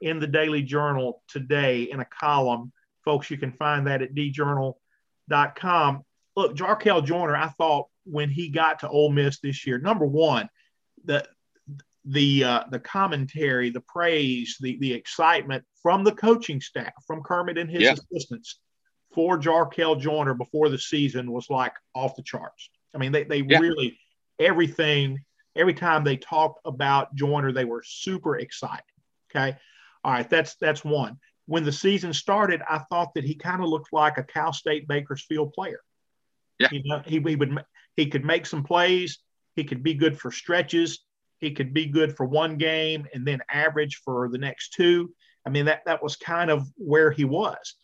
in 0.00 0.18
the 0.18 0.26
Daily 0.26 0.62
Journal 0.62 1.22
today 1.28 1.82
in 1.82 2.00
a 2.00 2.06
column. 2.06 2.72
Folks, 3.04 3.30
you 3.30 3.36
can 3.36 3.52
find 3.52 3.86
that 3.86 4.00
at 4.00 4.14
djournal.com. 4.14 6.04
Look, 6.36 6.56
Jarkel 6.56 7.04
Joiner, 7.04 7.36
I 7.36 7.48
thought 7.48 7.88
when 8.04 8.30
he 8.30 8.48
got 8.48 8.78
to 8.80 8.88
Ole 8.88 9.10
Miss 9.10 9.38
this 9.40 9.66
year, 9.66 9.78
number 9.78 10.06
one, 10.06 10.48
the 11.04 11.26
the 12.10 12.44
uh, 12.44 12.64
the 12.70 12.80
commentary, 12.80 13.70
the 13.70 13.80
praise, 13.82 14.56
the 14.60 14.76
the 14.80 14.92
excitement 14.92 15.64
from 15.82 16.02
the 16.02 16.12
coaching 16.12 16.60
staff, 16.60 16.92
from 17.06 17.22
Kermit 17.22 17.56
and 17.56 17.70
his 17.70 17.82
yeah. 17.82 17.92
assistants 17.92 18.58
for 19.14 19.38
Jarkel 19.38 19.98
Joiner 19.98 20.34
before 20.34 20.68
the 20.68 20.78
season 20.78 21.30
was 21.30 21.48
like 21.50 21.72
off 21.94 22.16
the 22.16 22.22
charts. 22.22 22.68
I 22.94 22.98
mean, 22.98 23.12
they 23.12 23.24
they 23.24 23.42
yeah. 23.42 23.58
really 23.58 23.98
everything 24.38 25.20
every 25.54 25.74
time 25.74 26.02
they 26.02 26.16
talked 26.16 26.60
about 26.64 27.14
Joiner, 27.14 27.52
they 27.52 27.64
were 27.64 27.82
super 27.84 28.38
excited. 28.38 28.82
Okay, 29.30 29.56
all 30.02 30.12
right, 30.12 30.28
that's 30.28 30.56
that's 30.56 30.84
one. 30.84 31.18
When 31.46 31.64
the 31.64 31.72
season 31.72 32.12
started, 32.12 32.60
I 32.68 32.78
thought 32.90 33.14
that 33.14 33.24
he 33.24 33.36
kind 33.36 33.62
of 33.62 33.68
looked 33.68 33.92
like 33.92 34.18
a 34.18 34.24
Cal 34.24 34.52
State 34.52 34.88
Bakersfield 34.88 35.52
player. 35.52 35.80
Yeah, 36.58 36.68
you 36.72 36.82
know, 36.84 37.02
he, 37.06 37.20
he 37.20 37.36
would 37.36 37.64
he 37.96 38.06
could 38.06 38.24
make 38.24 38.46
some 38.46 38.64
plays. 38.64 39.18
He 39.54 39.62
could 39.62 39.84
be 39.84 39.94
good 39.94 40.18
for 40.18 40.32
stretches. 40.32 41.04
He 41.40 41.52
could 41.52 41.72
be 41.72 41.86
good 41.86 42.16
for 42.16 42.26
one 42.26 42.56
game 42.56 43.06
and 43.14 43.26
then 43.26 43.40
average 43.50 44.00
for 44.04 44.28
the 44.28 44.38
next 44.38 44.74
two. 44.74 45.12
I 45.46 45.50
mean, 45.50 45.64
that, 45.66 45.84
that 45.86 46.02
was 46.02 46.16
kind 46.16 46.50
of 46.50 46.66
where 46.76 47.10
he 47.10 47.24
was. 47.24 47.74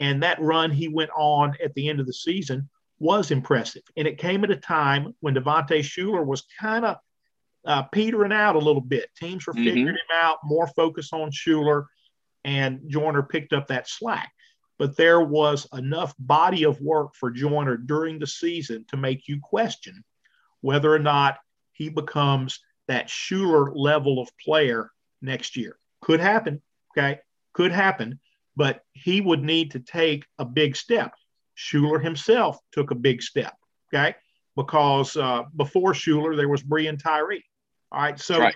And 0.00 0.22
that 0.22 0.40
run 0.40 0.70
he 0.70 0.88
went 0.88 1.10
on 1.16 1.54
at 1.62 1.72
the 1.74 1.88
end 1.88 2.00
of 2.00 2.06
the 2.06 2.12
season 2.12 2.68
was 2.98 3.30
impressive. 3.30 3.82
And 3.96 4.08
it 4.08 4.18
came 4.18 4.44
at 4.44 4.50
a 4.50 4.56
time 4.56 5.14
when 5.20 5.34
Devontae 5.34 5.80
Shuler 5.80 6.24
was 6.24 6.44
kind 6.60 6.84
of 6.84 6.96
uh, 7.64 7.84
petering 7.84 8.32
out 8.32 8.56
a 8.56 8.58
little 8.60 8.80
bit. 8.80 9.08
Teams 9.16 9.46
were 9.46 9.54
figuring 9.54 9.86
mm-hmm. 9.86 9.88
him 9.88 10.22
out, 10.22 10.38
more 10.44 10.66
focus 10.68 11.12
on 11.12 11.30
Shuler, 11.30 11.86
and 12.44 12.80
Joiner 12.88 13.22
picked 13.22 13.52
up 13.52 13.68
that 13.68 13.88
slack. 13.88 14.32
But 14.78 14.96
there 14.96 15.20
was 15.20 15.68
enough 15.72 16.14
body 16.18 16.64
of 16.64 16.80
work 16.80 17.14
for 17.14 17.30
Joiner 17.30 17.76
during 17.76 18.18
the 18.18 18.26
season 18.26 18.84
to 18.88 18.96
make 18.96 19.28
you 19.28 19.38
question 19.40 20.04
whether 20.60 20.92
or 20.92 20.98
not 20.98 21.38
he 21.72 21.88
becomes 21.88 22.58
that 22.88 23.08
Shuler 23.08 23.72
level 23.74 24.20
of 24.20 24.28
player 24.42 24.90
next 25.22 25.56
year. 25.56 25.78
Could 26.02 26.20
happen. 26.20 26.62
Okay. 26.96 27.20
Could 27.52 27.72
happen. 27.72 28.20
But 28.56 28.82
he 28.92 29.20
would 29.20 29.42
need 29.42 29.72
to 29.72 29.80
take 29.80 30.26
a 30.38 30.44
big 30.44 30.76
step. 30.76 31.12
Shuler 31.56 32.02
himself 32.02 32.58
took 32.72 32.90
a 32.90 32.96
big 32.96 33.22
step. 33.22 33.54
Okay. 33.92 34.14
Because 34.56 35.16
uh, 35.16 35.42
before 35.56 35.92
Shuler, 35.92 36.36
there 36.36 36.48
was 36.48 36.62
Breein 36.62 37.02
Tyree. 37.02 37.44
All 37.90 38.02
right. 38.02 38.18
So, 38.18 38.38
right. 38.38 38.54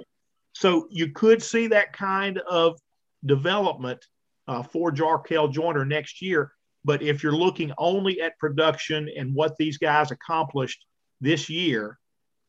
so 0.53 0.87
you 0.91 1.13
could 1.13 1.43
see 1.43 1.69
that 1.69 1.93
kind 1.93 2.39
of 2.39 2.79
development 3.25 4.05
uh, 4.47 4.63
for 4.63 4.91
Jarkel 4.91 5.53
Joiner 5.53 5.85
next 5.85 6.23
year. 6.23 6.53
But 6.85 7.03
if 7.03 7.23
you're 7.23 7.33
looking 7.33 7.73
only 7.77 8.21
at 8.21 8.39
production 8.39 9.11
and 9.17 9.35
what 9.35 9.57
these 9.57 9.79
guys 9.79 10.11
accomplished 10.11 10.85
this 11.21 11.51
year, 11.51 11.99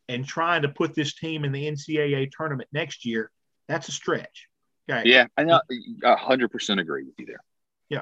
and 0.09 0.27
trying 0.27 0.63
to 0.63 0.69
put 0.69 0.95
this 0.95 1.13
team 1.13 1.45
in 1.45 1.53
the 1.53 1.65
NCAA 1.65 2.31
tournament 2.35 2.67
next 2.73 3.05
year, 3.05 3.31
that's 3.69 3.87
a 3.87 3.91
stretch. 3.91 4.47
Okay. 4.91 5.07
Yeah, 5.07 5.27
I 5.37 5.43
hundred 6.15 6.49
percent 6.49 6.79
agree 6.79 7.03
with 7.03 7.13
you 7.19 7.27
there. 7.27 7.43
Yeah, 7.89 8.01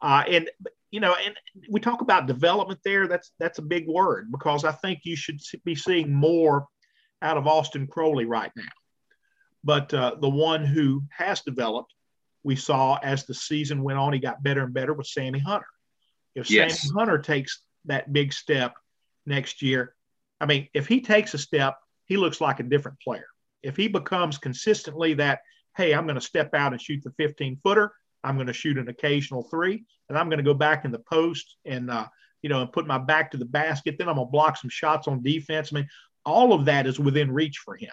uh, 0.00 0.22
and 0.28 0.48
you 0.92 1.00
know, 1.00 1.14
and 1.22 1.34
we 1.68 1.80
talk 1.80 2.00
about 2.00 2.26
development 2.26 2.78
there. 2.84 3.08
That's 3.08 3.32
that's 3.40 3.58
a 3.58 3.62
big 3.62 3.88
word 3.88 4.30
because 4.30 4.64
I 4.64 4.70
think 4.70 5.00
you 5.02 5.16
should 5.16 5.40
be 5.64 5.74
seeing 5.74 6.14
more 6.14 6.66
out 7.20 7.36
of 7.36 7.48
Austin 7.48 7.88
Crowley 7.88 8.24
right 8.24 8.52
now. 8.56 8.62
But 9.64 9.92
uh, 9.92 10.14
the 10.20 10.30
one 10.30 10.64
who 10.64 11.02
has 11.10 11.40
developed, 11.40 11.92
we 12.44 12.54
saw 12.54 12.98
as 13.02 13.24
the 13.24 13.34
season 13.34 13.82
went 13.82 13.98
on, 13.98 14.12
he 14.12 14.20
got 14.20 14.42
better 14.42 14.62
and 14.62 14.72
better 14.72 14.94
with 14.94 15.08
Sammy 15.08 15.40
Hunter. 15.40 15.66
If 16.36 16.48
yes. 16.48 16.82
Sammy 16.82 16.94
Hunter 16.96 17.18
takes 17.18 17.60
that 17.86 18.12
big 18.12 18.32
step 18.32 18.76
next 19.26 19.60
year, 19.60 19.96
I 20.40 20.46
mean, 20.46 20.68
if 20.74 20.86
he 20.86 21.00
takes 21.00 21.34
a 21.34 21.38
step, 21.38 21.76
he 22.06 22.16
looks 22.16 22.40
like 22.40 22.60
a 22.60 22.64
different 22.64 23.00
player. 23.00 23.26
If 23.62 23.76
he 23.76 23.88
becomes 23.88 24.38
consistently 24.38 25.14
that, 25.14 25.40
hey, 25.76 25.94
I'm 25.94 26.04
going 26.04 26.14
to 26.14 26.20
step 26.20 26.54
out 26.54 26.72
and 26.72 26.80
shoot 26.80 27.02
the 27.04 27.12
15 27.12 27.58
footer, 27.62 27.92
I'm 28.24 28.36
going 28.36 28.46
to 28.46 28.52
shoot 28.52 28.78
an 28.78 28.88
occasional 28.88 29.44
three, 29.44 29.84
and 30.08 30.18
I'm 30.18 30.28
going 30.28 30.38
to 30.38 30.44
go 30.44 30.54
back 30.54 30.84
in 30.84 30.90
the 30.90 30.98
post 30.98 31.56
and, 31.64 31.90
uh, 31.90 32.06
you 32.42 32.48
know, 32.48 32.62
and 32.62 32.72
put 32.72 32.86
my 32.86 32.98
back 32.98 33.30
to 33.32 33.36
the 33.36 33.44
basket. 33.44 33.96
Then 33.98 34.08
I'm 34.08 34.16
going 34.16 34.26
to 34.26 34.32
block 34.32 34.56
some 34.56 34.70
shots 34.70 35.08
on 35.08 35.22
defense. 35.22 35.72
I 35.72 35.76
mean, 35.76 35.88
all 36.24 36.52
of 36.52 36.64
that 36.66 36.86
is 36.86 36.98
within 36.98 37.30
reach 37.30 37.58
for 37.58 37.76
him. 37.76 37.92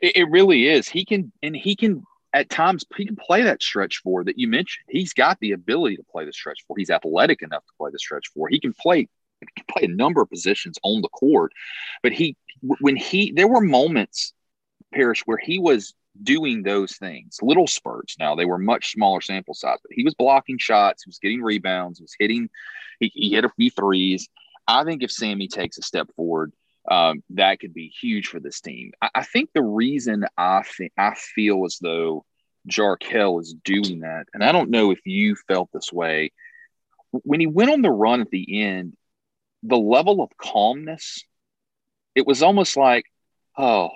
It, 0.00 0.16
it 0.16 0.30
really 0.30 0.68
is. 0.68 0.88
He 0.88 1.04
can, 1.04 1.32
and 1.42 1.56
he 1.56 1.76
can 1.76 2.04
at 2.32 2.48
times 2.48 2.84
he 2.96 3.06
can 3.06 3.16
play 3.16 3.42
that 3.42 3.62
stretch 3.62 3.98
four 4.02 4.24
that 4.24 4.38
you 4.38 4.48
mentioned. 4.48 4.86
He's 4.88 5.12
got 5.12 5.38
the 5.40 5.52
ability 5.52 5.96
to 5.96 6.04
play 6.10 6.24
the 6.24 6.32
stretch 6.32 6.60
four. 6.66 6.76
He's 6.78 6.90
athletic 6.90 7.42
enough 7.42 7.64
to 7.66 7.72
play 7.78 7.90
the 7.92 7.98
stretch 7.98 8.28
four. 8.34 8.48
He 8.48 8.60
can 8.60 8.72
play 8.72 9.08
can 9.56 9.64
play 9.68 9.84
a 9.84 9.94
number 9.94 10.22
of 10.22 10.30
positions 10.30 10.78
on 10.82 11.02
the 11.02 11.08
court. 11.08 11.52
But 12.02 12.12
he, 12.12 12.36
when 12.80 12.96
he, 12.96 13.32
there 13.32 13.48
were 13.48 13.60
moments, 13.60 14.32
Parrish, 14.92 15.22
where 15.26 15.38
he 15.38 15.58
was 15.58 15.94
doing 16.22 16.62
those 16.62 16.96
things, 16.96 17.38
little 17.42 17.66
spurts. 17.66 18.16
Now 18.18 18.34
they 18.34 18.44
were 18.44 18.58
much 18.58 18.92
smaller 18.92 19.20
sample 19.20 19.54
size, 19.54 19.78
but 19.82 19.92
he 19.92 20.04
was 20.04 20.14
blocking 20.14 20.58
shots, 20.58 21.04
he 21.04 21.08
was 21.08 21.18
getting 21.18 21.42
rebounds, 21.42 21.98
he 21.98 22.04
was 22.04 22.16
hitting, 22.18 22.50
he, 23.00 23.10
he 23.14 23.30
hit 23.30 23.44
a 23.44 23.50
few 23.50 23.70
threes. 23.70 24.28
I 24.66 24.84
think 24.84 25.02
if 25.02 25.10
Sammy 25.10 25.48
takes 25.48 25.78
a 25.78 25.82
step 25.82 26.08
forward, 26.14 26.52
um, 26.90 27.22
that 27.30 27.60
could 27.60 27.72
be 27.72 27.92
huge 28.00 28.28
for 28.28 28.40
this 28.40 28.60
team. 28.60 28.92
I, 29.00 29.10
I 29.16 29.22
think 29.24 29.50
the 29.54 29.62
reason 29.62 30.26
I 30.36 30.62
think 30.62 30.92
I 30.98 31.14
feel 31.14 31.64
as 31.64 31.78
though 31.80 32.24
Jarkel 32.68 33.40
is 33.40 33.54
doing 33.64 34.00
that, 34.00 34.26
and 34.34 34.44
I 34.44 34.52
don't 34.52 34.70
know 34.70 34.90
if 34.90 35.00
you 35.06 35.36
felt 35.48 35.70
this 35.72 35.92
way 35.92 36.32
when 37.12 37.40
he 37.40 37.46
went 37.46 37.70
on 37.70 37.82
the 37.82 37.90
run 37.90 38.20
at 38.20 38.30
the 38.30 38.62
end 38.62 38.96
the 39.62 39.78
level 39.78 40.22
of 40.22 40.30
calmness, 40.36 41.24
it 42.14 42.26
was 42.26 42.42
almost 42.42 42.76
like, 42.76 43.06
oh, 43.56 43.90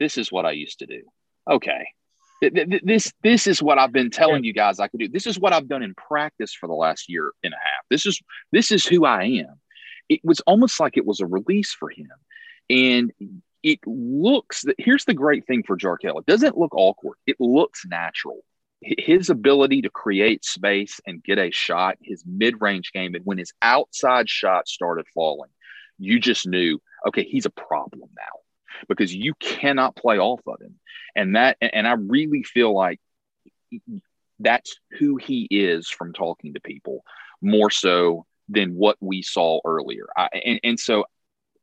this 0.00 0.18
is 0.18 0.30
what 0.30 0.44
I 0.44 0.52
used 0.52 0.80
to 0.80 0.86
do. 0.86 1.02
Okay. 1.50 1.86
This 2.42 3.12
this 3.22 3.46
is 3.46 3.62
what 3.62 3.78
I've 3.78 3.92
been 3.92 4.10
telling 4.10 4.44
you 4.44 4.52
guys 4.52 4.78
I 4.78 4.88
could 4.88 5.00
do. 5.00 5.08
This 5.08 5.26
is 5.26 5.38
what 5.38 5.54
I've 5.54 5.68
done 5.68 5.82
in 5.82 5.94
practice 5.94 6.52
for 6.52 6.66
the 6.66 6.74
last 6.74 7.08
year 7.08 7.32
and 7.42 7.54
a 7.54 7.56
half. 7.56 7.84
This 7.88 8.04
is 8.04 8.20
this 8.52 8.70
is 8.70 8.84
who 8.84 9.06
I 9.06 9.24
am. 9.24 9.60
It 10.08 10.20
was 10.22 10.40
almost 10.40 10.78
like 10.78 10.98
it 10.98 11.06
was 11.06 11.20
a 11.20 11.26
release 11.26 11.72
for 11.72 11.88
him. 11.88 12.10
And 12.68 13.12
it 13.62 13.78
looks 13.86 14.62
that 14.62 14.74
here's 14.78 15.06
the 15.06 15.14
great 15.14 15.46
thing 15.46 15.62
for 15.62 15.78
Jarkel. 15.78 16.20
It 16.20 16.26
doesn't 16.26 16.58
look 16.58 16.74
awkward. 16.74 17.16
It 17.26 17.36
looks 17.40 17.86
natural 17.86 18.40
his 18.84 19.30
ability 19.30 19.82
to 19.82 19.90
create 19.90 20.44
space 20.44 21.00
and 21.06 21.22
get 21.22 21.38
a 21.38 21.50
shot, 21.50 21.96
his 22.02 22.22
mid 22.26 22.60
range 22.60 22.92
game, 22.92 23.14
and 23.14 23.24
when 23.24 23.38
his 23.38 23.52
outside 23.62 24.28
shot 24.28 24.68
started 24.68 25.06
falling, 25.14 25.50
you 25.98 26.20
just 26.20 26.46
knew, 26.46 26.80
okay, 27.06 27.24
he's 27.24 27.46
a 27.46 27.50
problem 27.50 28.10
now 28.16 28.40
because 28.88 29.14
you 29.14 29.34
cannot 29.34 29.96
play 29.96 30.18
off 30.18 30.40
of 30.46 30.60
him. 30.60 30.74
And 31.16 31.36
that, 31.36 31.56
and 31.60 31.86
I 31.86 31.92
really 31.92 32.42
feel 32.42 32.74
like 32.74 33.00
that's 34.40 34.76
who 34.98 35.16
he 35.16 35.46
is 35.50 35.88
from 35.88 36.12
talking 36.12 36.54
to 36.54 36.60
people 36.60 37.04
more 37.40 37.70
so 37.70 38.26
than 38.48 38.74
what 38.74 38.96
we 39.00 39.22
saw 39.22 39.60
earlier. 39.64 40.06
I, 40.16 40.28
and, 40.44 40.60
and 40.64 40.80
so 40.80 41.04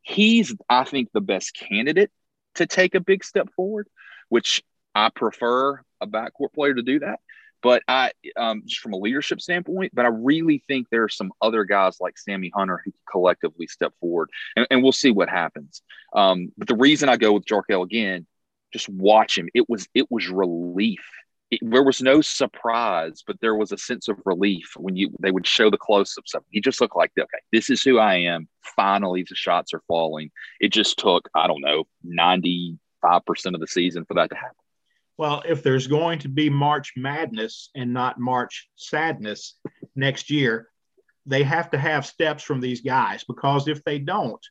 he's, 0.01 0.55
I 0.69 0.85
think, 0.85 1.09
the 1.13 1.21
best 1.21 1.53
candidate 1.53 2.11
to 2.55 2.65
take 2.65 2.95
a 2.95 2.99
big 2.99 3.23
step 3.23 3.49
forward, 3.55 3.87
which 4.29 4.63
I 4.95 5.09
prefer 5.09 5.81
a 6.01 6.07
backcourt 6.07 6.53
player 6.53 6.73
to 6.73 6.81
do 6.81 6.99
that. 6.99 7.19
But 7.63 7.83
I, 7.87 8.11
um, 8.37 8.63
just 8.65 8.81
from 8.81 8.93
a 8.93 8.97
leadership 8.97 9.39
standpoint, 9.39 9.91
but 9.93 10.05
I 10.05 10.09
really 10.09 10.63
think 10.67 10.87
there 10.89 11.03
are 11.03 11.09
some 11.09 11.31
other 11.41 11.63
guys 11.63 11.97
like 11.99 12.17
Sammy 12.17 12.51
Hunter 12.55 12.81
who 12.83 12.91
collectively 13.09 13.67
step 13.67 13.93
forward, 13.99 14.29
and, 14.55 14.65
and 14.71 14.81
we'll 14.81 14.91
see 14.91 15.11
what 15.11 15.29
happens. 15.29 15.83
Um, 16.13 16.51
but 16.57 16.67
the 16.67 16.75
reason 16.75 17.07
I 17.07 17.17
go 17.17 17.33
with 17.33 17.45
Jarkel 17.45 17.83
again, 17.83 18.25
just 18.73 18.89
watch 18.89 19.37
him. 19.37 19.47
It 19.53 19.69
was 19.69 19.87
it 19.93 20.07
was 20.09 20.27
relief. 20.27 21.05
It, 21.51 21.59
there 21.61 21.83
was 21.83 22.01
no 22.01 22.21
surprise, 22.21 23.21
but 23.27 23.39
there 23.41 23.55
was 23.55 23.71
a 23.71 23.77
sense 23.77 24.07
of 24.07 24.17
relief 24.25 24.71
when 24.77 24.95
you 24.95 25.13
they 25.19 25.31
would 25.31 25.45
show 25.45 25.69
the 25.69 25.77
close-ups. 25.77 26.33
He 26.49 26.61
just 26.61 26.81
looked 26.81 26.95
like, 26.95 27.11
okay, 27.19 27.27
this 27.51 27.69
is 27.69 27.83
who 27.83 27.99
I 27.99 28.15
am. 28.15 28.47
Finally, 28.75 29.25
the 29.29 29.35
shots 29.35 29.73
are 29.73 29.83
falling. 29.87 30.31
It 30.59 30.71
just 30.71 30.97
took 30.97 31.29
I 31.35 31.45
don't 31.45 31.61
know 31.61 31.83
ninety 32.03 32.79
five 33.03 33.23
percent 33.25 33.55
of 33.55 33.61
the 33.61 33.67
season 33.67 34.05
for 34.05 34.15
that 34.15 34.29
to 34.31 34.35
happen. 34.35 34.55
Well, 35.21 35.43
if 35.47 35.61
there's 35.61 35.85
going 35.85 36.17
to 36.19 36.29
be 36.29 36.49
March 36.49 36.93
madness 36.97 37.69
and 37.75 37.93
not 37.93 38.19
March 38.19 38.67
sadness 38.75 39.53
next 39.95 40.31
year, 40.31 40.67
they 41.27 41.43
have 41.43 41.69
to 41.69 41.77
have 41.77 42.07
steps 42.07 42.41
from 42.41 42.59
these 42.59 42.81
guys 42.81 43.23
because 43.23 43.67
if 43.67 43.83
they 43.83 43.99
don't, 43.99 44.43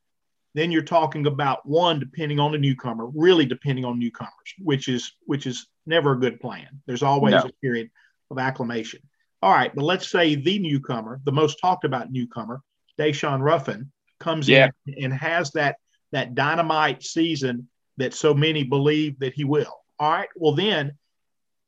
then 0.54 0.70
you're 0.70 0.83
talking 0.83 1.26
about 1.26 1.68
one 1.68 1.98
depending 1.98 2.38
on 2.38 2.52
the 2.52 2.59
newcomer, 2.59 3.09
really 3.09 3.46
depending 3.46 3.85
on 3.85 3.98
newcomers, 3.98 4.30
which 4.61 4.87
is 4.87 5.11
which 5.26 5.44
is 5.48 5.66
never 5.87 6.12
a 6.12 6.20
good 6.20 6.38
plan. 6.38 6.68
There's 6.87 7.02
always 7.02 7.33
no. 7.33 7.40
a 7.40 7.52
period 7.61 7.90
of 8.30 8.38
acclimation. 8.38 9.00
All 9.42 9.50
right, 9.50 9.74
but 9.74 9.83
let's 9.83 10.09
say 10.09 10.37
the 10.37 10.61
newcomer, 10.61 11.20
the 11.24 11.33
most 11.33 11.59
talked 11.61 11.85
about 11.85 12.12
newcomer, 12.12 12.62
Daeshun 12.96 13.40
Ruffin, 13.40 13.90
comes 14.20 14.48
Yeah. 14.48 14.68
in 14.87 15.06
and 15.06 15.14
has 15.14 15.50
that 15.54 15.78
that 16.12 16.37
dynamite 16.37 17.02
season 17.02 17.68
that 17.96 18.14
so 18.14 18.33
many 18.35 18.62
believe 18.62 19.18
that 19.18 19.35
he 19.35 19.42
will. 19.42 19.79
All 20.00 20.10
right. 20.10 20.28
Well, 20.34 20.54
then, 20.54 20.92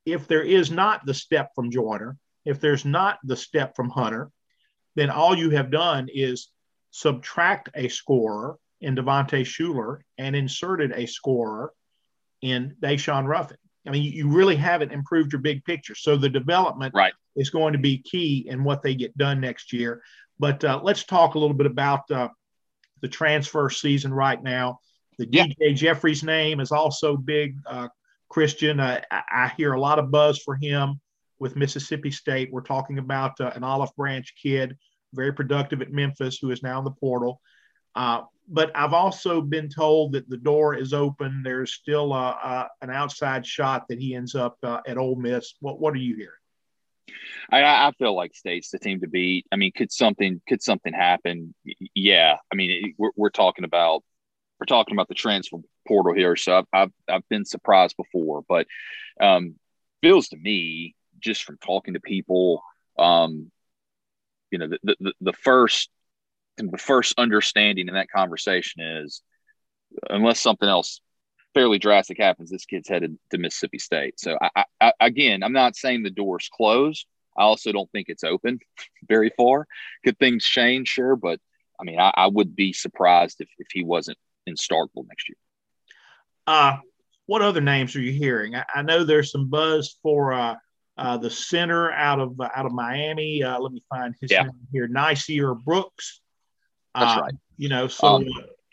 if 0.07 0.27
there 0.27 0.42
is 0.42 0.71
not 0.71 1.05
the 1.07 1.14
step 1.14 1.51
from 1.55 1.71
Joiner, 1.71 2.16
if 2.45 2.61
there's 2.61 2.85
not 2.85 3.18
the 3.23 3.37
step 3.37 3.77
from 3.77 3.90
Hunter, 3.90 4.31
then 4.97 5.11
all 5.11 5.37
you 5.37 5.51
have 5.51 5.71
done 5.71 6.09
is 6.12 6.49
subtract 6.90 7.68
a 7.75 7.88
scorer 7.88 8.57
in 8.81 8.97
Devontae 8.97 9.45
Shuler 9.45 9.99
and 10.18 10.35
inserted 10.35 10.92
a 10.92 11.07
scorer 11.07 11.73
in 12.40 12.75
Daeshun 12.81 13.27
Ruffin. 13.27 13.59
I 13.87 13.90
mean, 13.90 14.03
you, 14.03 14.11
you 14.11 14.29
really 14.29 14.57
haven't 14.57 14.92
improved 14.92 15.33
your 15.33 15.40
big 15.40 15.64
picture. 15.64 15.95
So 15.95 16.16
the 16.16 16.29
development 16.29 16.95
Right. 16.95 17.12
is 17.37 17.51
going 17.51 17.75
to 17.75 17.79
be 17.79 17.99
key 17.99 18.47
in 18.49 18.64
what 18.64 18.83
they 18.83 18.95
get 18.95 19.16
done 19.16 19.40
next 19.40 19.73
year. 19.73 20.03
But 20.38 20.64
uh, 20.64 20.81
let's 20.83 21.05
talk 21.05 21.35
a 21.35 21.38
little 21.38 21.57
bit 21.57 21.66
about 21.66 22.11
uh, 22.11 22.29
the 23.03 23.09
transfer 23.09 23.71
season 23.71 24.12
right 24.12 24.42
now. 24.42 24.81
The 25.18 25.29
Yeah. 25.31 25.47
DJ 25.47 25.75
Jeffries 25.77 26.25
name 26.25 26.61
is 26.61 26.73
also 26.73 27.16
big. 27.16 27.57
Uh, 27.66 27.88
Christian, 28.33 28.81
I, 28.81 29.03
I 29.11 29.53
hear 29.59 29.75
a 29.75 29.81
lot 29.81 29.99
of 29.99 30.11
buzz 30.11 30.38
for 30.38 30.57
him 30.57 30.99
with 31.38 31.55
Mississippi 31.55 32.11
State. 32.11 32.49
We're 32.51 32.62
talking 32.62 32.99
about 32.99 33.38
uh, 33.38 33.53
an 33.55 33.62
olive 33.62 33.95
branch 33.95 34.33
kid, 34.42 34.79
very 35.12 35.35
productive 35.35 35.83
at 35.83 35.92
Memphis, 35.92 36.38
who 36.40 36.51
is 36.51 36.62
now 36.62 36.79
in 36.79 36.85
the 36.85 36.92
portal. 36.92 37.42
Uh, 37.95 38.23
but 38.49 38.71
I've 38.75 38.95
also 38.95 39.42
been 39.42 39.68
told 39.68 40.12
that 40.12 40.31
the 40.31 40.38
door 40.38 40.75
is 40.75 40.95
open. 40.95 41.42
There's 41.45 41.75
still 41.75 42.14
uh, 42.14 42.35
uh, 42.42 42.68
an 42.81 42.88
outside 42.88 43.47
shot 43.47 43.85
that 43.90 43.99
he 43.99 44.14
ends 44.14 44.35
up 44.35 44.57
uh, 44.62 44.81
at 44.87 44.97
Ole 44.97 45.16
Miss. 45.16 45.53
What 45.61 45.79
What 45.79 45.92
are 45.92 45.99
you 45.99 46.16
hearing? 46.16 46.31
I, 47.51 47.88
I 47.88 47.92
feel 47.99 48.16
like 48.16 48.35
State's 48.35 48.71
the 48.71 48.79
team 48.79 49.01
to 49.01 49.09
beat. 49.09 49.45
I 49.53 49.57
mean, 49.57 49.73
could 49.77 49.92
something 49.92 50.40
could 50.49 50.62
something 50.62 50.95
happen? 50.95 51.55
Yeah. 51.95 52.37
I 52.51 52.57
mean, 52.57 52.71
it, 52.71 52.95
we're, 52.97 53.11
we're 53.14 53.31
talking 53.31 53.64
about 53.64 54.03
we're 54.62 54.66
talking 54.66 54.94
about 54.94 55.09
the 55.09 55.14
transfer 55.14 55.57
portal 55.88 56.14
here, 56.14 56.37
so 56.37 56.59
I've 56.59 56.66
I've, 56.72 56.92
I've 57.09 57.29
been 57.29 57.44
surprised 57.44 57.96
before, 57.96 58.44
but 58.48 58.68
um, 59.20 59.57
feels 60.03 60.29
to 60.29 60.37
me 60.37 60.94
just 61.18 61.42
from 61.42 61.59
talking 61.59 61.94
to 61.94 62.01
people, 62.01 62.62
um, 62.96 63.51
you 64.53 64.59
know, 64.59 64.68
the 64.68 64.96
the, 65.01 65.12
the 65.20 65.33
first 65.33 65.90
the 66.59 66.79
first 66.79 67.14
understanding 67.18 67.88
in 67.88 67.94
that 67.94 68.09
conversation 68.09 68.83
is 68.83 69.20
unless 70.09 70.40
something 70.40 70.68
else 70.68 71.01
fairly 71.55 71.81
drastic 71.81 72.18
happens, 72.18 72.48
this 72.48 72.64
kid's 72.64 72.88
headed 72.88 73.18
to 73.33 73.38
Mississippi 73.38 73.81
State. 73.81 74.20
So 74.20 74.38
I, 74.40 74.64
I, 74.81 74.92
again, 75.01 75.42
I'm 75.42 75.53
not 75.53 75.75
saying 75.75 76.05
the 76.05 76.11
door's 76.11 76.48
closed. 76.53 77.05
I 77.37 77.42
also 77.42 77.72
don't 77.72 77.90
think 77.90 78.09
it's 78.09 78.22
open 78.22 78.61
very 79.09 79.33
far. 79.37 79.66
Could 80.05 80.20
things 80.20 80.44
change? 80.44 80.87
Sure, 80.87 81.16
but 81.16 81.40
I 81.81 81.85
mean, 81.85 81.98
I, 81.98 82.12
I 82.14 82.27
would 82.29 82.55
be 82.55 82.72
surprised 82.72 83.40
if, 83.40 83.48
if 83.59 83.66
he 83.72 83.83
wasn't 83.83 84.18
in 84.46 84.55
Starkville 84.55 85.07
next 85.09 85.28
year. 85.28 85.37
Uh, 86.46 86.76
what 87.26 87.42
other 87.42 87.61
names 87.61 87.94
are 87.96 88.00
you 88.00 88.12
hearing? 88.12 88.55
I, 88.57 88.64
I 88.74 88.83
know 88.83 89.05
there's 89.05 89.31
some 89.31 89.48
buzz 89.48 89.96
for 90.02 90.33
uh, 90.33 90.57
uh, 90.98 91.16
the 91.18 91.31
center 91.31 91.90
out 91.92 92.20
of 92.20 92.38
uh, 92.40 92.48
out 92.55 92.66
of 92.66 92.72
Miami. 92.72 93.42
Uh, 93.42 93.59
let 93.59 93.72
me 93.72 93.83
find 93.88 94.14
his 94.20 94.31
Yeah. 94.31 94.42
name 94.44 94.52
here. 94.72 94.88
Nysier 94.88 95.55
Brooks. 95.64 96.20
That's 96.94 97.16
Uh, 97.16 97.20
right. 97.22 97.35
You 97.57 97.68
know, 97.68 97.87
so 97.88 98.07
Um, 98.16 98.26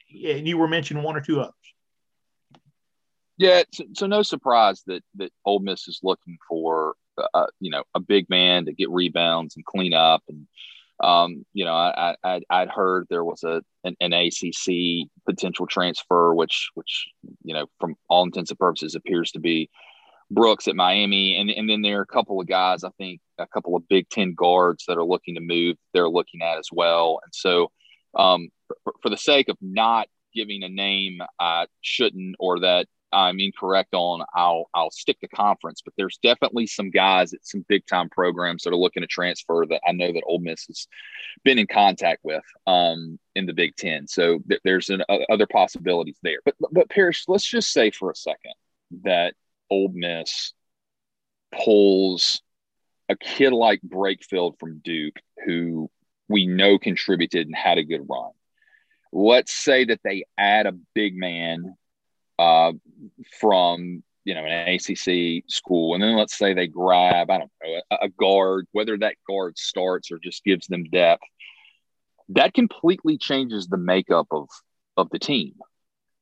yeah, 0.09 0.33
and 0.35 0.47
you 0.47 0.57
were 0.57 0.67
mentioning 0.67 1.03
one 1.03 1.15
or 1.15 1.21
two 1.21 1.39
others. 1.39 1.53
Yeah, 3.37 3.63
so, 3.71 3.85
so 3.93 4.07
no 4.07 4.21
surprise 4.23 4.83
that 4.87 5.03
that 5.15 5.31
Ole 5.45 5.59
Miss 5.59 5.87
is 5.87 6.01
looking 6.03 6.37
for 6.47 6.95
uh, 7.33 7.47
you 7.59 7.69
know 7.69 7.83
a 7.93 7.99
big 7.99 8.29
man 8.29 8.65
to 8.65 8.73
get 8.73 8.89
rebounds 8.89 9.55
and 9.55 9.63
clean 9.63 9.93
up, 9.93 10.23
and 10.27 10.47
um, 11.01 11.45
you 11.53 11.65
know 11.65 11.73
I, 11.73 12.15
I 12.23 12.41
I'd 12.49 12.69
heard 12.69 13.07
there 13.09 13.23
was 13.23 13.43
a 13.43 13.61
an, 13.83 13.95
an 13.99 14.13
ACC 14.13 15.07
potential 15.25 15.67
transfer, 15.67 16.33
which 16.33 16.69
which 16.75 17.07
you 17.43 17.53
know 17.53 17.67
from 17.79 17.95
all 18.07 18.23
intents 18.23 18.51
and 18.51 18.59
purposes 18.59 18.95
appears 18.95 19.31
to 19.31 19.39
be 19.39 19.69
Brooks 20.31 20.67
at 20.67 20.75
Miami, 20.75 21.37
and 21.37 21.49
and 21.49 21.69
then 21.69 21.81
there 21.81 21.99
are 21.99 22.03
a 22.03 22.07
couple 22.07 22.39
of 22.39 22.47
guys 22.47 22.83
I 22.83 22.89
think 22.97 23.21
a 23.37 23.47
couple 23.47 23.75
of 23.75 23.87
Big 23.87 24.09
Ten 24.09 24.33
guards 24.35 24.85
that 24.87 24.97
are 24.97 25.05
looking 25.05 25.35
to 25.35 25.41
move. 25.41 25.77
They're 25.93 26.09
looking 26.09 26.41
at 26.41 26.57
as 26.57 26.69
well, 26.71 27.19
and 27.23 27.33
so 27.33 27.71
um, 28.15 28.49
for, 28.83 28.93
for 29.01 29.09
the 29.09 29.17
sake 29.17 29.49
of 29.49 29.57
not 29.61 30.07
giving 30.33 30.63
a 30.63 30.69
name 30.69 31.21
I 31.39 31.67
shouldn't 31.81 32.35
or 32.39 32.59
that 32.59 32.87
I'm 33.11 33.39
incorrect 33.39 33.93
on, 33.93 34.23
I'll 34.33 34.69
I'll 34.73 34.91
stick 34.91 35.19
to 35.21 35.27
conference. 35.27 35.81
But 35.83 35.93
there's 35.97 36.19
definitely 36.21 36.67
some 36.67 36.89
guys 36.91 37.33
at 37.33 37.45
some 37.45 37.65
big 37.67 37.85
time 37.85 38.09
programs 38.09 38.63
that 38.63 38.73
are 38.73 38.77
looking 38.77 39.01
to 39.01 39.07
transfer 39.07 39.65
that 39.69 39.81
I 39.87 39.91
know 39.91 40.11
that 40.11 40.23
Ole 40.25 40.39
Miss 40.39 40.65
has 40.67 40.87
been 41.43 41.59
in 41.59 41.67
contact 41.67 42.21
with 42.23 42.43
um, 42.67 43.19
in 43.35 43.45
the 43.45 43.53
Big 43.53 43.75
Ten. 43.75 44.07
So 44.07 44.39
th- 44.47 44.61
there's 44.63 44.89
an, 44.89 45.03
uh, 45.09 45.19
other 45.29 45.47
possibilities 45.47 46.17
there. 46.23 46.39
But 46.45 46.55
but 46.71 46.89
Parrish, 46.89 47.25
let's 47.27 47.49
just 47.49 47.71
say 47.71 47.91
for 47.91 48.11
a 48.11 48.15
second 48.15 48.53
that 49.03 49.33
Ole 49.69 49.91
Miss 49.93 50.53
pulls 51.51 52.41
a 53.09 53.15
kid 53.15 53.53
like 53.53 53.81
Brakefield 53.81 54.59
from 54.59 54.79
Duke, 54.79 55.19
who 55.45 55.89
we 56.27 56.45
know 56.45 56.77
contributed 56.77 57.47
and 57.47 57.55
had 57.55 57.77
a 57.77 57.83
good 57.83 58.05
run. 58.07 58.31
Let's 59.11 59.53
say 59.53 59.85
that 59.85 60.01
they 60.03 60.25
add 60.37 60.67
a 60.67 60.77
big 60.93 61.15
man 61.15 61.75
uh, 62.39 62.71
from 63.39 64.01
you 64.23 64.33
know 64.33 64.45
an 64.45 64.75
ACC 64.75 65.43
school, 65.49 65.93
and 65.93 66.01
then 66.01 66.15
let's 66.15 66.37
say 66.37 66.53
they 66.53 66.67
grab 66.67 67.29
I 67.29 67.37
don't 67.37 67.51
know 67.63 67.81
a, 67.91 68.05
a 68.05 68.09
guard, 68.09 68.67
whether 68.71 68.97
that 68.97 69.15
guard 69.27 69.57
starts 69.57 70.11
or 70.11 70.17
just 70.17 70.43
gives 70.43 70.67
them 70.67 70.85
depth. 70.85 71.23
That 72.29 72.53
completely 72.53 73.17
changes 73.17 73.67
the 73.67 73.77
makeup 73.77 74.27
of 74.31 74.47
of 74.97 75.09
the 75.09 75.19
team. 75.19 75.55